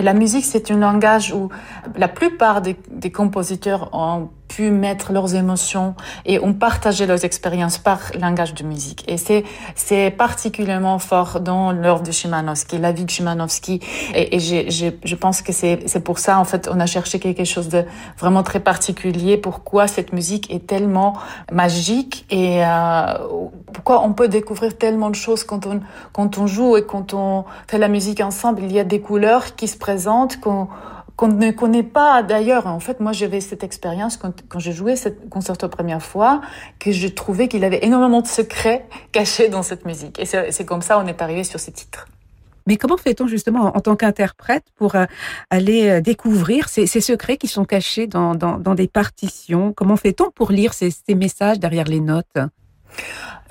la 0.01 0.13
musique, 0.13 0.45
c'est 0.45 0.69
un 0.71 0.77
langage 0.77 1.33
où 1.33 1.49
la 1.95 2.07
plupart 2.07 2.61
des, 2.61 2.75
compositeurs 3.11 3.89
ont 3.93 4.29
pu 4.47 4.69
mettre 4.69 5.13
leurs 5.13 5.33
émotions 5.35 5.95
et 6.25 6.39
ont 6.39 6.53
partagé 6.53 7.05
leurs 7.05 7.23
expériences 7.23 7.77
par 7.77 7.99
langage 8.19 8.53
de 8.53 8.63
musique. 8.65 9.05
Et 9.09 9.15
c'est 9.15 9.45
c'est 9.75 10.11
particulièrement 10.11 10.99
fort 10.99 11.39
dans 11.39 11.71
l'œuvre 11.71 12.03
de 12.03 12.11
Chimanovski, 12.11 12.77
la 12.77 12.91
vie 12.91 13.05
de 13.05 13.09
Chimanovski. 13.09 13.79
Et, 14.13 14.35
et 14.35 14.39
je 14.39 15.15
pense 15.15 15.41
que 15.41 15.53
c'est 15.53 15.83
c'est 15.85 16.03
pour 16.03 16.19
ça 16.19 16.37
en 16.37 16.43
fait 16.43 16.69
on 16.71 16.79
a 16.81 16.85
cherché 16.85 17.19
quelque 17.19 17.45
chose 17.45 17.69
de 17.69 17.85
vraiment 18.17 18.43
très 18.43 18.59
particulier. 18.59 18.80
Pourquoi 19.37 19.87
cette 19.87 20.13
musique 20.13 20.51
est 20.53 20.67
tellement 20.67 21.13
magique 21.51 22.25
et 22.29 22.65
euh, 22.65 23.13
pourquoi 23.73 24.03
on 24.03 24.13
peut 24.13 24.27
découvrir 24.27 24.77
tellement 24.77 25.09
de 25.09 25.15
choses 25.15 25.43
quand 25.43 25.65
on 25.65 25.81
quand 26.13 26.37
on 26.37 26.47
joue 26.47 26.77
et 26.77 26.85
quand 26.85 27.13
on 27.13 27.45
fait 27.67 27.77
la 27.77 27.87
musique 27.87 28.21
ensemble. 28.21 28.63
Il 28.63 28.71
y 28.71 28.79
a 28.79 28.83
des 28.83 29.01
couleurs 29.01 29.55
qui 29.55 29.67
se 29.67 29.77
présentent 29.77 30.39
qu'on 30.39 30.67
ne 31.27 31.51
connaît 31.51 31.83
pas 31.83 32.23
d'ailleurs. 32.23 32.67
En 32.67 32.79
fait, 32.79 32.99
moi, 32.99 33.11
j'avais 33.11 33.41
cette 33.41 33.63
expérience 33.63 34.17
quand, 34.17 34.43
quand 34.49 34.59
j'ai 34.59 34.73
joué 34.73 34.95
cette 34.95 35.29
concerto 35.29 35.67
première 35.69 36.01
fois, 36.01 36.41
que 36.79 36.91
je 36.91 37.07
trouvais 37.07 37.47
qu'il 37.47 37.63
avait 37.63 37.85
énormément 37.85 38.21
de 38.21 38.27
secrets 38.27 38.87
cachés 39.11 39.49
dans 39.49 39.63
cette 39.63 39.85
musique. 39.85 40.19
Et 40.19 40.25
c'est 40.25 40.65
comme 40.65 40.81
ça 40.81 40.99
on 40.99 41.07
est 41.07 41.21
arrivé 41.21 41.43
sur 41.43 41.59
ces 41.59 41.71
titres. 41.71 42.07
Mais 42.67 42.77
comment 42.77 42.97
fait-on 42.97 43.27
justement 43.27 43.75
en 43.75 43.79
tant 43.79 43.95
qu'interprète 43.95 44.65
pour 44.75 44.95
euh, 44.95 45.05
aller 45.49 45.89
euh, 45.89 46.01
découvrir 46.01 46.69
ces, 46.69 46.85
secrets 46.87 47.37
qui 47.37 47.47
sont 47.47 47.65
cachés 47.65 48.07
dans, 48.07 48.35
des 48.75 48.87
partitions? 48.87 49.73
Comment 49.73 49.97
fait-on 49.97 50.31
pour 50.31 50.51
lire 50.51 50.73
ces 50.73 50.93
messages 51.15 51.59
derrière 51.59 51.85
les 51.85 51.99
notes? 51.99 52.37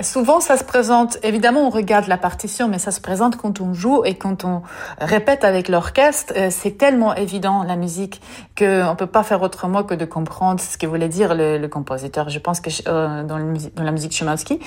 Souvent, 0.03 0.41
ça 0.41 0.57
se 0.57 0.65
présente, 0.65 1.19
évidemment, 1.23 1.67
on 1.67 1.71
regarde 1.71 2.07
la 2.07 2.17
partition, 2.17 2.69
mais 2.69 2.79
ça 2.79 2.91
se 2.91 3.03
présente 3.03 3.37
quand 3.37 3.61
on 3.61 3.75
joue 3.75 4.03
et 4.05 4.15
quand 4.15 4.45
on 4.45 4.63
répète 4.99 5.45
avec 5.45 5.69
l'orchestre. 5.69 6.33
Euh, 6.37 6.49
c'est 6.51 6.79
tellement 6.79 7.15
évident, 7.15 7.65
la 7.65 7.77
musique, 7.77 8.23
qu'on 8.57 8.95
peut 8.97 9.07
pas 9.07 9.23
faire 9.23 9.43
autrement 9.43 9.83
que 9.83 9.95
de 9.95 10.07
comprendre 10.07 10.59
ce 10.59 10.79
que 10.79 10.87
voulait 10.87 11.09
dire 11.09 11.35
le, 11.35 11.59
le 11.59 11.69
compositeur. 11.69 12.31
Je 12.31 12.39
pense 12.39 12.61
que 12.61 12.71
euh, 12.89 13.25
dans, 13.25 13.39
dans, 13.39 13.83
la 13.83 13.93
musique 13.93 14.13
Chimansky, 14.13 14.59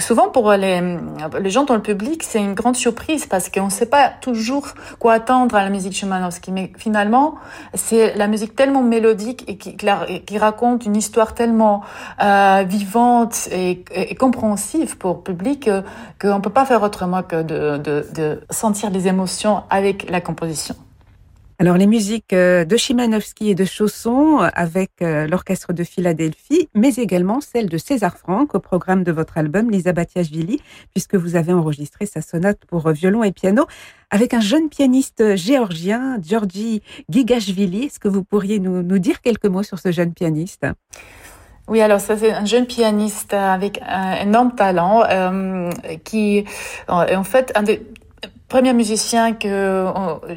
souvent 0.00 0.28
pour 0.28 0.50
les, 0.52 0.98
les 1.40 1.50
gens 1.50 1.64
dans 1.64 1.74
le 1.74 1.82
public, 1.82 2.24
c'est 2.24 2.40
une 2.40 2.54
grande 2.54 2.76
surprise 2.76 3.26
parce 3.26 3.48
qu'on 3.48 3.66
ne 3.66 3.70
sait 3.70 3.86
pas 3.86 4.08
toujours 4.20 4.66
quoi 4.98 5.12
attendre 5.12 5.54
à 5.54 5.62
la 5.62 5.70
musique 5.70 5.92
Chimanovski. 5.92 6.50
Mais 6.50 6.72
finalement, 6.76 7.36
c'est 7.74 8.16
la 8.16 8.26
musique 8.26 8.56
tellement 8.56 8.82
mélodique 8.82 9.44
et 9.46 9.56
qui, 9.56 9.76
qui 9.76 10.38
raconte 10.38 10.84
une 10.84 10.96
histoire 10.96 11.34
tellement 11.34 11.82
euh, 12.22 12.64
vivante 12.66 13.48
et, 13.52 13.84
et 13.94 14.14
compréhensible 14.16 14.79
pour 14.86 15.16
le 15.16 15.22
public 15.22 15.68
euh, 15.68 15.82
qu'on 16.20 16.36
ne 16.36 16.40
peut 16.40 16.50
pas 16.50 16.64
faire 16.64 16.82
autrement 16.82 17.22
que 17.22 17.42
de, 17.42 18.40
sentir 18.50 18.90
les 18.90 19.08
émotions 19.08 19.62
avec 19.70 20.10
la 20.10 20.20
composition. 20.20 20.74
Alors 21.58 21.76
les 21.76 21.86
musiques 21.86 22.32
euh, 22.32 22.64
de 22.64 22.76
Chimanovski 22.76 23.50
et 23.50 23.54
de 23.54 23.66
Chausson 23.66 24.40
euh, 24.40 24.48
avec 24.54 24.90
l'orchestre 25.00 25.74
de 25.74 25.84
Philadelphie, 25.84 26.68
mais 26.74 26.94
également 26.94 27.40
celles 27.40 27.68
de 27.68 27.76
César 27.76 28.16
Franck 28.16 28.54
au 28.54 28.60
programme 28.60 29.04
de 29.04 29.12
votre 29.12 29.36
album 29.36 29.70
Lisa 29.70 29.92
Batiashvili, 29.92 30.60
puisque 30.92 31.16
vous 31.16 31.36
avez 31.36 31.52
enregistré 31.52 32.06
sa 32.06 32.22
sonate 32.22 32.60
pour 32.66 32.88
violon 32.90 33.22
et 33.22 33.32
piano 33.32 33.66
avec 34.10 34.32
un 34.32 34.40
jeune 34.40 34.68
pianiste 34.70 35.36
géorgien, 35.36 36.18
Georgi 36.22 36.82
Gigashvili. 37.10 37.84
Est-ce 37.84 38.00
que 38.00 38.08
vous 38.08 38.24
pourriez 38.24 38.58
nous 38.58 38.98
dire 38.98 39.20
quelques 39.20 39.46
mots 39.46 39.62
sur 39.62 39.78
ce 39.78 39.92
jeune 39.92 40.14
pianiste? 40.14 40.66
Oui, 41.70 41.80
alors 41.80 42.00
ça 42.00 42.18
c'est 42.18 42.32
un 42.32 42.44
jeune 42.44 42.66
pianiste 42.66 43.32
avec 43.32 43.80
un 43.86 44.16
énorme 44.16 44.56
talent 44.56 45.04
euh, 45.08 45.70
qui 46.02 46.38
est 46.38 46.44
en 46.88 47.24
fait 47.24 47.52
un 47.54 47.62
des 47.62 47.80
premiers 48.48 48.72
musiciens 48.72 49.34
que 49.34 49.46
euh, 49.46 49.92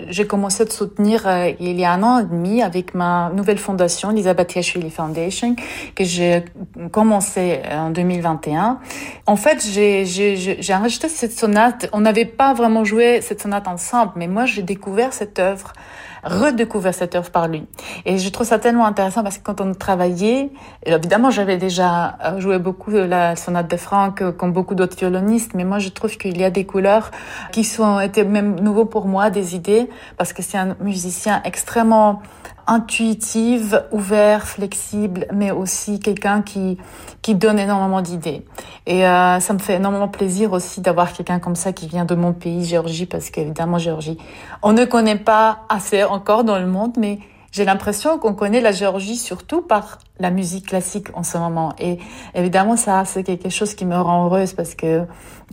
j'ai 0.10 0.28
commencé 0.28 0.62
à 0.62 0.70
soutenir 0.70 1.28
euh, 1.28 1.52
il 1.60 1.80
y 1.80 1.86
a 1.86 1.92
un 1.92 2.04
an 2.04 2.20
et 2.20 2.26
demi 2.26 2.62
avec 2.62 2.94
ma 2.94 3.32
nouvelle 3.34 3.58
fondation, 3.58 4.10
l'Elisabeth 4.10 4.54
Yashvili 4.54 4.92
Foundation, 4.92 5.56
que 5.96 6.04
j'ai 6.04 6.46
commencé 6.92 7.62
en 7.72 7.90
2021. 7.90 8.80
En 9.26 9.36
fait, 9.36 9.66
j'ai 9.66 10.74
enregistré 10.76 11.10
cette 11.10 11.32
sonate. 11.32 11.90
On 11.94 12.02
n'avait 12.02 12.26
pas 12.26 12.54
vraiment 12.54 12.86
joué 12.86 13.22
cette 13.22 13.42
sonate 13.42 13.68
ensemble, 13.68 14.12
mais 14.18 14.28
moi 14.28 14.46
j'ai 14.46 14.62
découvert 14.62 15.14
cette 15.14 15.40
œuvre 15.40 15.74
redécouvert 16.24 16.94
cette 16.94 17.16
œuvre 17.16 17.30
par 17.30 17.48
lui. 17.48 17.66
Et 18.06 18.18
je 18.18 18.30
trouve 18.30 18.48
ça 18.48 18.60
tellement 18.60 18.86
intéressant 18.86 19.24
parce 19.24 19.38
que 19.38 19.44
quand 19.44 19.62
on 19.62 19.74
travaillait, 19.74 20.52
évidemment, 20.86 21.32
j'avais 21.32 21.58
déjà 21.58 22.18
euh, 22.24 22.40
joué 22.40 22.60
beaucoup 22.60 22.92
la 22.92 23.36
sonate 23.36 23.70
de 23.70 23.78
Franck, 23.78 24.22
euh, 24.22 24.32
comme 24.32 24.54
beaucoup 24.54 24.76
d'autres 24.76 24.98
violonistes, 24.98 25.54
mais 25.54 25.64
moi, 25.64 25.80
je 25.80 25.90
trouve 25.90 26.18
qu'il 26.18 26.38
y 26.38 26.44
a 26.44 26.50
des 26.50 26.66
couleurs 26.66 27.12
qui 27.52 27.64
sont 27.64 28.00
étaient 28.00 28.24
même 28.24 28.60
nouveaux 28.60 28.86
pour 28.86 29.08
moi, 29.08 29.30
des 29.30 29.56
idées, 29.56 29.90
parce 30.18 30.34
que 30.34 30.42
c'est 30.42 30.58
un 30.58 30.76
musicien 30.80 31.42
extrêmement 31.44 32.22
intuitive, 32.68 33.84
ouvert, 33.92 34.48
flexible, 34.48 35.28
mais 35.34 35.52
aussi 35.52 36.00
quelqu'un 36.00 36.42
qui 36.42 36.78
qui 37.24 37.36
donne 37.36 37.58
énormément 37.58 38.02
d'idées. 38.02 38.46
Et 38.86 39.08
euh, 39.08 39.40
ça 39.40 39.54
me 39.54 39.60
fait 39.60 39.76
énormément 39.76 40.10
plaisir 40.10 40.52
aussi 40.52 40.82
d'avoir 40.82 41.14
quelqu'un 41.14 41.40
comme 41.40 41.56
ça 41.56 41.72
qui 41.72 41.88
vient 41.88 42.06
de 42.06 42.16
mon 42.16 42.34
pays, 42.34 42.66
Géorgie, 42.66 43.06
parce 43.08 43.32
qu'évidemment 43.32 43.80
Géorgie, 43.80 44.18
on 44.62 44.74
ne 44.74 44.86
connaît 44.86 45.18
pas 45.18 45.62
assez 45.70 46.04
encore 46.04 46.44
dans 46.44 46.60
le 46.60 46.68
monde, 46.68 46.94
mais 46.98 47.20
j'ai 47.54 47.66
l'impression 47.66 48.20
qu'on 48.20 48.34
connaît 48.34 48.60
la 48.62 48.74
Géorgie 48.74 49.16
surtout 49.16 49.62
par 49.62 50.00
la 50.20 50.32
musique 50.32 50.68
classique 50.68 51.08
en 51.14 51.24
ce 51.24 51.38
moment. 51.38 51.74
Et 51.80 51.98
évidemment, 52.36 52.76
ça, 52.76 53.06
c'est 53.06 53.24
quelque 53.24 53.50
chose 53.50 53.74
qui 53.74 53.86
me 53.86 53.96
rend 53.96 54.26
heureuse 54.26 54.54
parce 54.54 54.76
que 54.76 55.06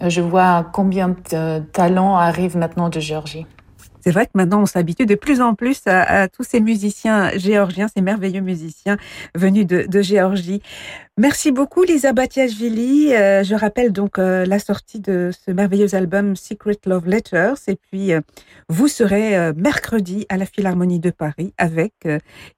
je 0.04 0.20
vois 0.20 0.66
combien 0.72 1.14
de 1.30 1.60
talents 1.72 2.16
arrivent 2.16 2.56
maintenant 2.56 2.88
de 2.88 2.98
Géorgie. 2.98 3.46
C'est 4.02 4.10
vrai 4.10 4.26
que 4.26 4.32
maintenant, 4.34 4.62
on 4.62 4.66
s'habitue 4.66 5.06
de 5.06 5.14
plus 5.14 5.40
en 5.40 5.54
plus 5.54 5.82
à, 5.86 6.28
tous 6.28 6.42
ces 6.42 6.60
musiciens 6.60 7.30
géorgiens, 7.36 7.88
ces 7.88 8.02
merveilleux 8.02 8.40
musiciens 8.40 8.96
venus 9.34 9.66
de, 9.66 10.00
Géorgie. 10.00 10.62
Merci 11.18 11.52
beaucoup, 11.52 11.82
Lisa 11.82 12.12
Batiashvili. 12.12 13.12
Euh, 13.12 13.44
je 13.44 13.54
rappelle 13.54 13.92
donc 13.92 14.18
euh, 14.18 14.46
la 14.46 14.58
sortie 14.58 15.00
de 15.00 15.30
ce 15.44 15.50
merveilleux 15.50 15.94
album 15.94 16.36
Secret 16.36 16.78
Love 16.86 17.06
Letters. 17.06 17.56
Et 17.68 17.76
puis, 17.76 18.12
euh, 18.12 18.20
vous 18.68 18.88
serez 18.88 19.52
mercredi 19.54 20.24
à 20.28 20.36
la 20.36 20.46
Philharmonie 20.46 21.00
de 21.00 21.10
Paris 21.10 21.52
avec 21.58 21.92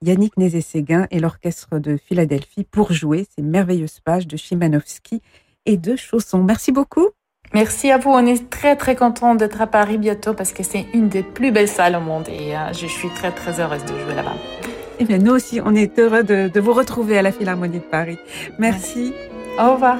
Yannick 0.01 0.37
Nézé-Séguin 0.37 1.07
et 1.11 1.19
l'Orchestre 1.19 1.79
de 1.79 1.97
Philadelphie 1.97 2.63
pour 2.63 2.93
jouer 2.93 3.27
ces 3.35 3.41
merveilleuses 3.41 3.99
pages 3.99 4.27
de 4.27 4.37
Chimanovski 4.37 5.21
et 5.65 5.77
de 5.77 5.95
Chausson. 5.95 6.43
Merci 6.43 6.71
beaucoup. 6.71 7.09
Merci 7.53 7.91
à 7.91 7.97
vous. 7.97 8.09
On 8.09 8.25
est 8.25 8.49
très 8.49 8.75
très 8.75 8.95
content 8.95 9.35
d'être 9.35 9.61
à 9.61 9.67
Paris 9.67 9.97
bientôt 9.97 10.33
parce 10.33 10.51
que 10.51 10.63
c'est 10.63 10.85
une 10.93 11.07
des 11.09 11.23
plus 11.23 11.51
belles 11.51 11.67
salles 11.67 11.95
au 11.95 11.99
monde 12.01 12.27
et 12.29 12.55
euh, 12.55 12.73
je 12.73 12.87
suis 12.87 13.09
très 13.09 13.31
très 13.31 13.59
heureuse 13.59 13.83
de 13.83 13.97
jouer 13.99 14.15
là-bas. 14.15 14.33
Eh 14.99 15.05
bien, 15.05 15.17
nous 15.17 15.31
aussi, 15.31 15.59
on 15.63 15.75
est 15.75 15.97
heureux 15.99 16.23
de, 16.23 16.49
de 16.49 16.59
vous 16.59 16.73
retrouver 16.73 17.17
à 17.17 17.21
la 17.21 17.31
Philharmonie 17.31 17.79
de 17.79 17.83
Paris. 17.83 18.17
Merci. 18.59 19.13
Merci. 19.13 19.13
Au 19.59 19.73
revoir. 19.73 19.97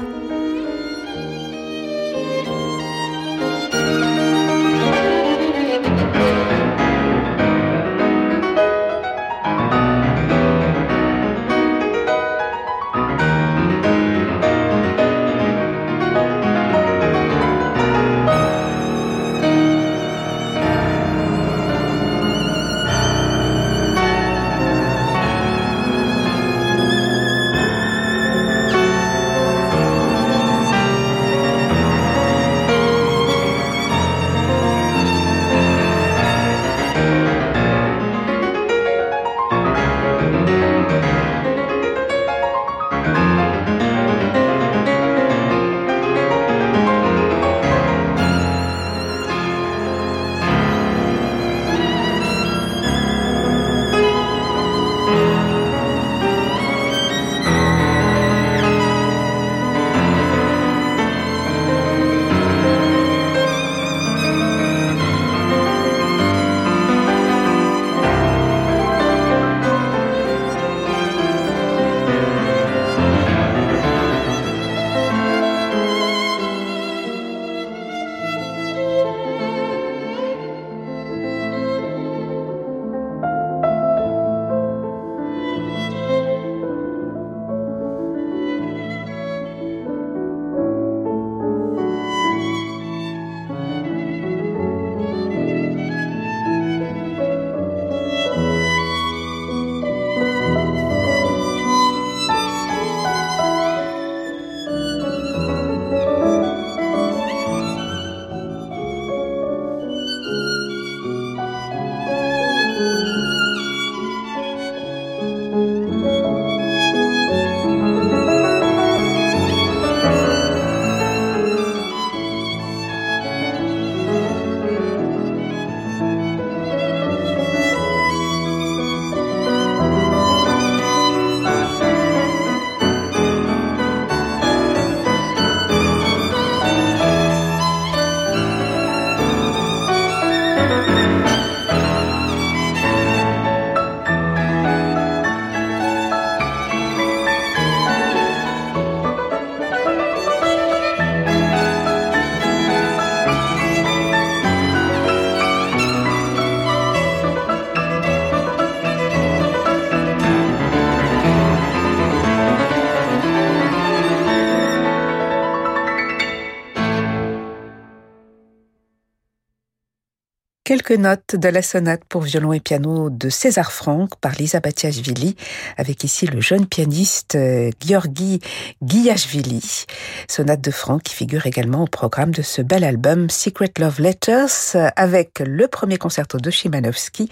Quelques 170.73 170.97
notes 170.97 171.35
de 171.35 171.49
la 171.49 171.61
sonate 171.61 172.03
pour 172.09 172.23
violon 172.23 172.51
et 172.51 172.59
piano 172.59 173.11
de 173.11 173.29
César 173.29 173.71
Franck 173.71 174.15
par 174.15 174.31
Lisa 174.31 174.59
Batiashvili, 174.59 175.35
avec 175.77 176.03
ici 176.03 176.25
le 176.25 176.41
jeune 176.41 176.65
pianiste 176.65 177.35
euh, 177.35 177.69
Georgi 177.85 178.39
Guillachvili. 178.81 179.85
Sonate 180.27 180.61
de 180.61 180.71
Franck 180.71 181.03
qui 181.03 181.13
figure 181.13 181.45
également 181.45 181.83
au 181.83 181.85
programme 181.85 182.31
de 182.31 182.41
ce 182.41 182.63
bel 182.63 182.83
album 182.83 183.29
Secret 183.29 183.71
Love 183.77 184.01
Letters, 184.01 184.75
avec 184.95 185.43
le 185.45 185.67
premier 185.67 185.99
concerto 185.99 186.39
de 186.39 186.49
Chimanovski 186.49 187.29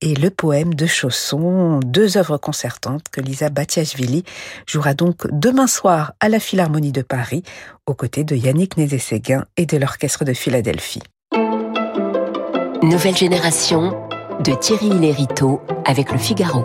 et 0.00 0.14
le 0.14 0.30
poème 0.30 0.72
de 0.72 0.86
Chausson, 0.86 1.80
deux 1.80 2.16
œuvres 2.16 2.38
concertantes 2.38 3.10
que 3.12 3.20
Lisa 3.20 3.50
Batiashvili 3.50 4.24
jouera 4.66 4.94
donc 4.94 5.26
demain 5.30 5.66
soir 5.66 6.14
à 6.20 6.30
la 6.30 6.40
Philharmonie 6.40 6.92
de 6.92 7.02
Paris, 7.02 7.42
aux 7.84 7.92
côtés 7.92 8.24
de 8.24 8.34
Yannick 8.34 8.78
Nézé-Séguin 8.78 9.44
et 9.58 9.66
de 9.66 9.76
l'Orchestre 9.76 10.24
de 10.24 10.32
Philadelphie. 10.32 11.02
Nouvelle 12.88 13.18
génération 13.18 13.94
de 14.42 14.54
Thierry 14.54 14.88
Lériteau 14.88 15.60
avec 15.84 16.10
le 16.10 16.16
Figaro. 16.16 16.64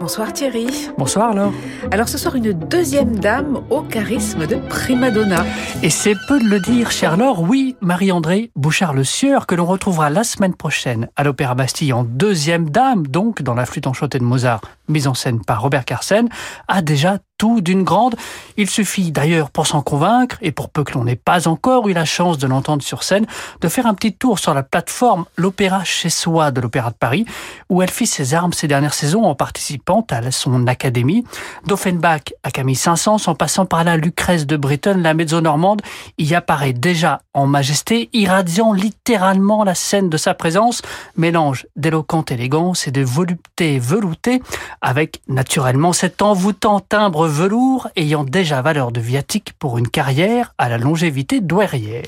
Bonsoir 0.00 0.34
Thierry. 0.34 0.66
Bonsoir 0.98 1.32
Laure. 1.32 1.54
Alors 1.90 2.10
ce 2.10 2.18
soir 2.18 2.36
une 2.36 2.52
deuxième 2.52 3.18
dame 3.18 3.62
au 3.70 3.80
charisme 3.80 4.46
de 4.46 4.56
prima 4.56 5.10
donna. 5.10 5.46
Et 5.82 5.88
c'est 5.88 6.14
peu 6.28 6.38
de 6.38 6.44
le 6.44 6.60
dire, 6.60 6.90
cher 6.90 7.16
Laure, 7.16 7.40
oui, 7.40 7.74
Marie-André 7.80 8.50
Bouchard-Le 8.54 9.02
Sieur, 9.02 9.46
que 9.46 9.54
l'on 9.54 9.64
retrouvera 9.64 10.10
la 10.10 10.24
semaine 10.24 10.54
prochaine 10.54 11.08
à 11.16 11.24
l'Opéra 11.24 11.54
Bastille 11.54 11.94
en 11.94 12.04
deuxième 12.04 12.68
dame, 12.68 13.06
donc 13.06 13.40
dans 13.40 13.54
la 13.54 13.64
flûte 13.64 13.86
enchantée 13.86 14.18
de 14.18 14.24
Mozart, 14.24 14.60
mise 14.88 15.06
en 15.06 15.14
scène 15.14 15.42
par 15.42 15.62
Robert 15.62 15.86
Carsen, 15.86 16.28
a 16.68 16.82
déjà 16.82 17.16
tout 17.38 17.60
d'une 17.60 17.84
grande. 17.84 18.16
Il 18.56 18.68
suffit 18.68 19.12
d'ailleurs 19.12 19.50
pour 19.50 19.66
s'en 19.66 19.80
convaincre, 19.80 20.36
et 20.42 20.52
pour 20.52 20.68
peu 20.68 20.84
que 20.84 20.92
l'on 20.92 21.04
n'ait 21.04 21.16
pas 21.16 21.48
encore 21.48 21.88
eu 21.88 21.92
la 21.92 22.04
chance 22.04 22.36
de 22.36 22.46
l'entendre 22.46 22.82
sur 22.82 23.04
scène, 23.04 23.26
de 23.60 23.68
faire 23.68 23.86
un 23.86 23.94
petit 23.94 24.12
tour 24.12 24.38
sur 24.38 24.52
la 24.52 24.62
plateforme 24.62 25.24
L'Opéra 25.36 25.84
chez 25.84 26.10
soi 26.10 26.50
de 26.50 26.60
l'Opéra 26.60 26.90
de 26.90 26.96
Paris, 26.96 27.24
où 27.70 27.80
elle 27.80 27.90
fit 27.90 28.06
ses 28.06 28.34
armes 28.34 28.52
ces 28.52 28.66
dernières 28.66 28.94
saisons 28.94 29.24
en 29.24 29.34
participant 29.34 30.04
à 30.10 30.30
son 30.32 30.66
académie. 30.66 31.24
D'Offenbach 31.66 32.32
à 32.42 32.50
Camille 32.50 32.74
Saint-Saëns, 32.74 33.28
en 33.28 33.34
passant 33.34 33.66
par 33.66 33.84
la 33.84 33.96
Lucrèce 33.96 34.46
de 34.46 34.56
Britton, 34.56 35.00
la 35.00 35.14
mezzo-normande, 35.14 35.82
y 36.18 36.34
apparaît 36.34 36.72
déjà 36.72 37.20
en 37.34 37.46
majesté, 37.46 38.10
irradiant 38.12 38.72
littéralement 38.72 39.62
la 39.62 39.76
scène 39.76 40.10
de 40.10 40.16
sa 40.16 40.34
présence, 40.34 40.82
mélange 41.16 41.66
d'éloquente 41.76 42.32
élégance 42.32 42.88
et 42.88 42.90
de 42.90 43.02
volupté 43.02 43.78
veloutée, 43.78 44.42
avec 44.80 45.20
naturellement 45.28 45.92
cet 45.92 46.22
envoûtant 46.22 46.80
timbre 46.80 47.27
velours 47.28 47.88
ayant 47.96 48.24
déjà 48.24 48.62
valeur 48.62 48.92
de 48.92 49.00
viatique 49.00 49.52
pour 49.58 49.78
une 49.78 49.88
carrière 49.88 50.54
à 50.58 50.68
la 50.68 50.78
longévité 50.78 51.40
douairière. 51.40 52.02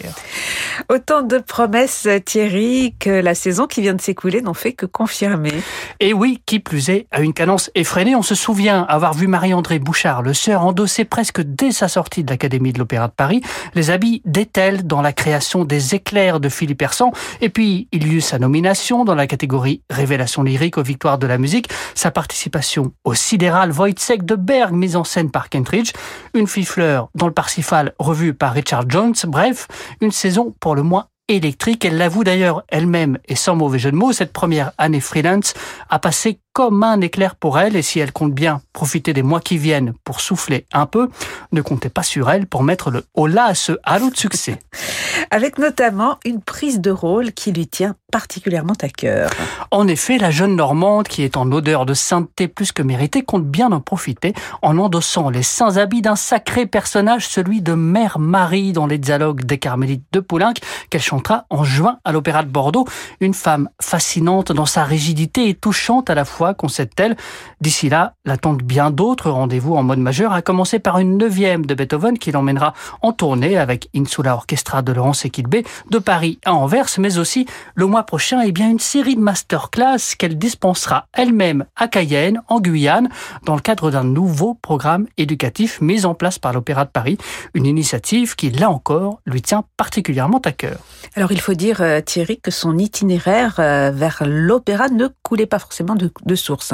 Autant 0.89 1.23
de 1.23 1.39
promesses, 1.39 2.09
Thierry, 2.25 2.95
que 2.99 3.11
la 3.11 3.35
saison 3.35 3.67
qui 3.67 3.83
vient 3.83 3.95
de 3.95 4.01
s'écouler 4.01 4.41
n'en 4.43 4.55
fait 4.55 4.73
que 4.73 4.87
confirmer. 4.87 5.53
Et 6.01 6.13
oui, 6.13 6.41
qui 6.47 6.59
plus 6.59 6.91
est, 6.91 7.07
à 7.11 7.21
une 7.21 7.35
cadence 7.35 7.71
effrénée, 7.75 8.17
on 8.17 8.23
se 8.23 8.35
souvient 8.35 8.83
avoir 8.89 9.15
vu 9.15 9.27
Marie-André 9.27 9.79
Bouchard, 9.79 10.23
le 10.23 10.35
sœur, 10.35 10.65
endosser 10.65 11.05
presque 11.05 11.43
dès 11.43 11.73
sa 11.73 11.89
sortie 11.89 12.25
de 12.25 12.31
l'Académie 12.31 12.73
de 12.73 12.79
l'Opéra 12.79 13.09
de 13.09 13.13
Paris 13.13 13.43
les 13.75 13.91
habits 13.91 14.23
d'Ethel 14.25 14.87
dans 14.87 15.03
la 15.03 15.13
création 15.13 15.65
des 15.65 15.95
éclairs 15.95 16.41
de 16.41 16.49
Philippe 16.49 16.83
Hersan. 16.83 17.13
Et 17.41 17.49
puis, 17.49 17.89
il 17.93 18.07
y 18.07 18.17
eut 18.17 18.21
sa 18.21 18.39
nomination 18.39 19.05
dans 19.05 19.15
la 19.15 19.27
catégorie 19.27 19.83
Révélation 19.91 20.43
lyrique 20.43 20.79
aux 20.79 20.83
victoires 20.83 21.19
de 21.19 21.27
la 21.27 21.39
musique, 21.39 21.69
sa 21.95 22.11
participation 22.11 22.93
au 23.05 23.15
sidéral 23.15 23.73
Wojciech 23.73 24.25
de 24.25 24.35
Berg, 24.35 24.73
mise 24.73 24.97
en 24.97 25.05
scène 25.11 25.31
par 25.31 25.51
Kentridge, 25.51 25.92
une 26.35 26.46
fille 26.46 26.64
fleur 26.64 27.09
dans 27.14 27.27
le 27.27 27.33
Parsifal 27.33 27.92
revue 27.99 28.33
par 28.33 28.53
Richard 28.53 28.88
Jones, 28.88 29.14
bref, 29.27 29.68
une 30.01 30.12
saison 30.12 30.55
pour 30.61 30.75
le 30.75 30.83
moins 30.83 31.07
électrique. 31.29 31.85
Elle 31.85 31.96
l'avoue 31.96 32.25
d'ailleurs 32.25 32.62
elle-même, 32.68 33.18
et 33.27 33.37
sans 33.37 33.57
mauvais 33.57 33.79
jeu 33.79 33.90
de 33.90 33.96
mots, 33.96 34.12
cette 34.12 34.33
première 34.33 34.73
année 34.79 35.01
freelance 35.01 35.55
a 35.88 35.99
passé 35.99 36.40
comme 36.53 36.83
un 36.83 37.01
éclair 37.01 37.37
pour 37.37 37.59
elle, 37.59 37.77
et 37.77 37.83
si 37.83 38.01
elle 38.01 38.13
compte 38.13 38.35
bien 38.35 38.61
profiter 38.73 39.13
des 39.13 39.23
mois 39.23 39.41
qui 39.41 39.59
viennent 39.59 39.93
pour 40.05 40.21
souffler 40.21 40.67
un 40.73 40.87
peu, 40.87 41.09
ne 41.53 41.63
comptez 41.63 41.89
pas 41.89 42.03
sur 42.03 42.31
elle 42.31 42.47
pour 42.47 42.63
mettre 42.63 42.91
le 42.91 43.05
holà 43.15 43.45
à 43.45 43.55
ce 43.55 43.73
halo 43.85 44.11
de 44.11 44.17
succès. 44.17 44.59
Avec 45.31 45.59
notamment 45.59 46.19
une 46.25 46.41
prise 46.41 46.81
de 46.81 46.91
rôle 46.91 47.33
qui 47.33 47.53
lui 47.53 47.69
tient 47.69 47.95
particulièrement 48.11 48.75
à 48.83 48.89
cœur. 48.89 49.31
En 49.71 49.87
effet, 49.87 50.19
la 50.19 50.31
jeune 50.31 50.57
Normande, 50.57 51.07
qui 51.07 51.23
est 51.23 51.37
en 51.37 51.51
odeur 51.53 51.87
de 51.87 51.95
sainteté 51.95 52.49
plus 52.49 52.73
que 52.73 52.83
méritée, 52.83 53.23
compte 53.23 53.47
bien 53.47 53.71
en 53.71 53.81
profiter 53.81 54.35
en 54.63 54.77
endossant 54.79 55.31
les 55.31 55.45
saints 55.45 55.77
habits 55.77 56.03
d'un 56.03 56.17
sacré 56.17 56.67
personnage, 56.67 57.29
celui 57.29 57.63
de 57.63 57.75
Mère 57.75 58.19
Marie 58.19 58.73
dans 58.73 58.87
les 58.87 58.99
dialogues 58.99 59.45
des 59.45 59.59
Carmélites 59.59 60.05
de 60.13 60.21
Poulenc, 60.21 60.55
qu'elle 60.91 61.01
chantera 61.01 61.45
en 61.51 61.63
juin 61.63 61.99
à 62.05 62.11
l'Opéra 62.13 62.43
de 62.43 62.49
Bordeaux. 62.49 62.87
Une 63.21 63.35
femme 63.35 63.69
fascinante 63.81 64.51
dans 64.51 64.67
sa 64.67 64.85
rigidité 64.85 65.49
et 65.49 65.55
touchante 65.55 66.11
à 66.11 66.15
la 66.15 66.25
fois, 66.25 66.39
concède-t-elle. 66.55 67.16
D'ici 67.61 67.88
là, 67.88 68.14
l'attendent 68.24 68.62
bien 68.62 68.90
d'autres 68.90 69.31
rendez-vous 69.31 69.74
en 69.76 69.83
mode 69.83 69.98
majeur, 69.98 70.33
à 70.33 70.42
commencer 70.42 70.79
par 70.79 70.98
une 70.98 71.16
neuvième 71.16 71.66
de 71.66 71.74
Beethoven 71.74 72.18
qui 72.18 72.33
l'emmènera 72.33 72.74
en 73.03 73.12
tournée 73.12 73.59
avec 73.59 73.88
Insula 73.94 74.35
Orchestra 74.35 74.83
de 74.83 74.92
Laurence 74.92 75.24
Equilbé 75.24 75.64
de 75.90 75.98
Paris 75.98 76.38
à 76.44 76.55
Anvers, 76.55 76.88
mais 76.98 77.18
aussi 77.18 77.46
le 77.74 77.87
mois 77.87 78.05
prochain, 78.05 78.40
eh 78.44 78.53
bien, 78.53 78.70
une 78.70 78.79
série 78.79 79.16
de 79.16 79.20
masterclass 79.20 80.16
qu'elle 80.18 80.38
dispensera 80.38 81.07
elle-même 81.12 81.66
à 81.76 81.88
Cayenne, 81.88 82.42
en 82.48 82.61
Guyane, 82.61 83.09
dans 83.44 83.55
le 83.55 83.61
cadre 83.61 83.90
d'un 83.90 84.05
nouveau 84.05 84.55
programme 84.55 85.07
éducatif 85.16 85.81
mis 85.81 86.05
en 86.07 86.14
place 86.14 86.38
par 86.38 86.53
l'Opéra 86.53 86.85
de 86.85 86.90
Paris, 86.90 87.18
une 87.55 87.66
initiative 87.66 88.37
qui, 88.37 88.50
là 88.50 88.70
encore, 88.70 89.20
lui 89.26 89.42
tient 89.42 89.64
particulièrement 89.76 90.40
à 90.44 90.53
cœur. 90.53 90.79
Alors, 91.16 91.33
il 91.33 91.40
faut 91.40 91.55
dire, 91.55 91.81
euh, 91.81 92.00
Thierry, 92.00 92.38
que 92.40 92.50
son 92.50 92.79
itinéraire 92.79 93.57
euh, 93.59 93.90
vers 93.92 94.22
l'opéra 94.26 94.88
ne 94.88 95.09
coulait 95.22 95.46
pas 95.46 95.59
forcément 95.59 95.94
de, 95.94 96.30
source. 96.37 96.73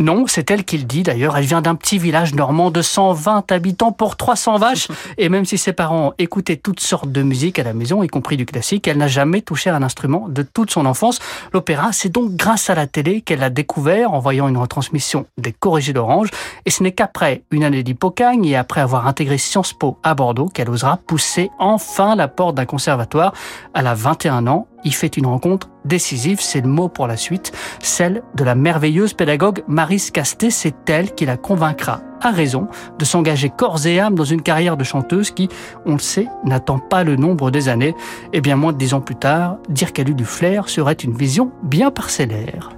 Non, 0.00 0.24
c'est 0.26 0.50
elle 0.50 0.64
qui 0.64 0.78
le 0.78 0.84
dit 0.84 1.02
d'ailleurs. 1.02 1.36
Elle 1.36 1.44
vient 1.44 1.60
d'un 1.60 1.74
petit 1.74 1.98
village 1.98 2.34
normand 2.34 2.70
de 2.70 2.80
120 2.80 3.52
habitants 3.52 3.92
pour 3.92 4.16
300 4.16 4.56
vaches. 4.56 4.88
Et 5.18 5.28
même 5.28 5.44
si 5.44 5.58
ses 5.58 5.74
parents 5.74 6.14
écoutaient 6.16 6.56
toutes 6.56 6.80
sortes 6.80 7.12
de 7.12 7.22
musique 7.22 7.58
à 7.58 7.64
la 7.64 7.74
maison, 7.74 8.02
y 8.02 8.08
compris 8.08 8.38
du 8.38 8.46
classique, 8.46 8.88
elle 8.88 8.96
n'a 8.96 9.08
jamais 9.08 9.42
touché 9.42 9.68
à 9.68 9.76
un 9.76 9.82
instrument 9.82 10.26
de 10.30 10.40
toute 10.40 10.70
son 10.70 10.86
enfance. 10.86 11.18
L'opéra, 11.52 11.92
c'est 11.92 12.08
donc 12.08 12.34
grâce 12.34 12.70
à 12.70 12.74
la 12.74 12.86
télé 12.86 13.20
qu'elle 13.20 13.42
a 13.42 13.50
découvert 13.50 14.14
en 14.14 14.20
voyant 14.20 14.48
une 14.48 14.56
retransmission 14.56 15.26
des 15.36 15.52
Corrigés 15.52 15.92
d'Orange. 15.92 16.30
Et 16.64 16.70
ce 16.70 16.82
n'est 16.82 16.92
qu'après 16.92 17.42
une 17.50 17.62
année 17.62 17.82
d'hypocagne 17.82 18.46
et 18.46 18.56
après 18.56 18.80
avoir 18.80 19.06
intégré 19.06 19.36
Sciences 19.36 19.74
Po 19.74 19.98
à 20.02 20.14
Bordeaux 20.14 20.48
qu'elle 20.48 20.70
osera 20.70 20.96
pousser 20.96 21.50
enfin 21.58 22.16
la 22.16 22.26
porte 22.26 22.54
d'un 22.54 22.64
conservatoire. 22.64 23.34
Elle 23.74 23.86
a 23.86 23.94
21 23.94 24.46
ans 24.46 24.66
il 24.84 24.94
fait 24.94 25.16
une 25.16 25.26
rencontre 25.26 25.68
décisive, 25.84 26.40
c'est 26.40 26.60
le 26.60 26.68
mot 26.68 26.88
pour 26.88 27.06
la 27.06 27.16
suite, 27.16 27.52
celle 27.80 28.22
de 28.34 28.44
la 28.44 28.54
merveilleuse 28.54 29.14
pédagogue 29.14 29.62
Casté. 30.12 30.50
C'est 30.50 30.88
elle 30.88 31.14
qui 31.14 31.26
la 31.26 31.36
convaincra, 31.36 32.00
à 32.20 32.30
raison, 32.30 32.68
de 32.98 33.04
s'engager 33.04 33.50
corps 33.50 33.86
et 33.86 34.00
âme 34.00 34.14
dans 34.14 34.24
une 34.24 34.42
carrière 34.42 34.76
de 34.76 34.84
chanteuse 34.84 35.30
qui, 35.30 35.48
on 35.86 35.92
le 35.92 35.98
sait, 35.98 36.28
n'attend 36.44 36.78
pas 36.78 37.04
le 37.04 37.16
nombre 37.16 37.50
des 37.50 37.68
années. 37.68 37.94
Et 38.32 38.40
bien 38.40 38.56
moins 38.56 38.72
de 38.72 38.78
dix 38.78 38.94
ans 38.94 39.00
plus 39.00 39.16
tard, 39.16 39.58
dire 39.68 39.92
qu'elle 39.92 40.10
eut 40.10 40.14
du 40.14 40.24
flair 40.24 40.68
serait 40.68 40.92
une 40.92 41.14
vision 41.14 41.50
bien 41.62 41.90
parcellaire. 41.90 42.70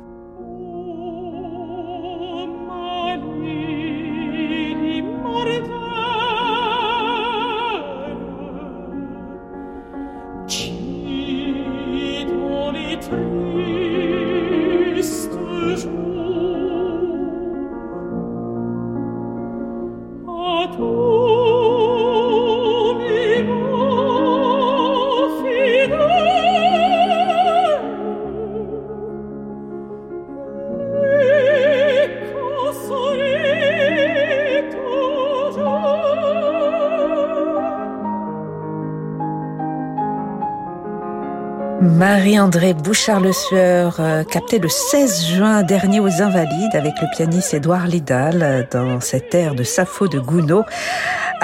Marie-André 42.02 42.74
Bouchard-Le 42.74 43.32
Sueur, 43.32 43.98
euh, 44.00 44.24
le 44.60 44.68
16 44.68 45.24
juin 45.24 45.62
dernier 45.62 46.00
aux 46.00 46.20
Invalides 46.20 46.74
avec 46.74 46.94
le 47.00 47.06
pianiste 47.14 47.54
Édouard 47.54 47.86
Lidal 47.86 48.42
euh, 48.42 48.62
dans 48.72 49.00
cette 49.00 49.32
air 49.36 49.54
de 49.54 49.62
Sappho 49.62 50.08
de 50.08 50.18
Gounod 50.18 50.64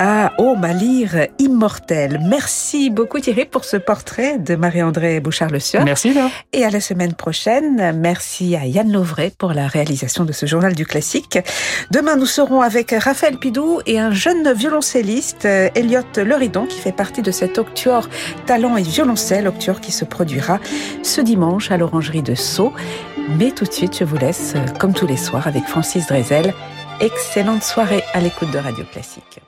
à 0.01 0.33
Oh 0.39 0.55
ma 0.55 0.73
lyre 0.73 1.27
immortelle. 1.41 2.21
Merci 2.23 2.89
beaucoup 2.89 3.19
Thierry 3.19 3.45
pour 3.47 3.65
ce 3.65 3.77
portrait 3.77 4.39
de 4.39 4.55
Marie-André 4.55 5.19
Bouchard-Le 5.19 5.59
Sieur. 5.59 5.85
Merci 5.85 6.15
Laure. 6.15 6.31
Et 6.53 6.65
à 6.65 6.71
la 6.71 6.81
semaine 6.81 7.15
prochaine. 7.15 7.99
Merci 7.99 8.55
à 8.55 8.65
Yann 8.65 8.93
Lovray 8.93 9.33
pour 9.37 9.53
la 9.53 9.67
réalisation 9.67 10.25
de 10.25 10.33
ce 10.33 10.47
journal 10.47 10.75
du 10.75 10.87
classique. 10.87 11.41
Demain, 11.91 12.15
nous 12.15 12.27
serons 12.27 12.61
avec 12.61 12.93
Raphaël 12.93 13.39
Pidou 13.39 13.81
et 13.87 13.99
un 13.99 14.13
jeune 14.13 14.53
violoncelliste, 14.53 15.45
Elliot 15.47 16.03
Leridon, 16.17 16.67
qui 16.67 16.79
fait 16.79 16.93
partie 16.93 17.23
de 17.23 17.33
cet 17.33 17.59
octuor 17.59 18.09
talent 18.47 18.77
et 18.77 18.83
violoncelle, 18.83 19.49
octuor 19.49 19.81
qui 19.81 19.91
se 19.91 20.05
produira 20.05 20.61
ce 21.03 21.21
dimanche 21.21 21.73
à 21.73 21.77
l'Orangerie 21.77 22.23
de 22.23 22.37
Sceaux. 22.37 22.73
Mais 23.37 23.51
tout 23.51 23.65
de 23.65 23.73
suite, 23.73 23.99
je 23.99 24.05
vous 24.05 24.17
laisse, 24.17 24.55
comme 24.79 24.95
tous 24.95 25.09
les 25.09 25.17
soirs, 25.17 25.49
avec 25.49 25.65
Francis 25.65 26.07
Drezel. 26.07 26.55
Excellente 27.01 27.65
soirée 27.65 28.05
à 28.15 28.21
l'écoute 28.21 28.53
de 28.53 28.59
Radio 28.59 28.85
Classique. 28.93 29.41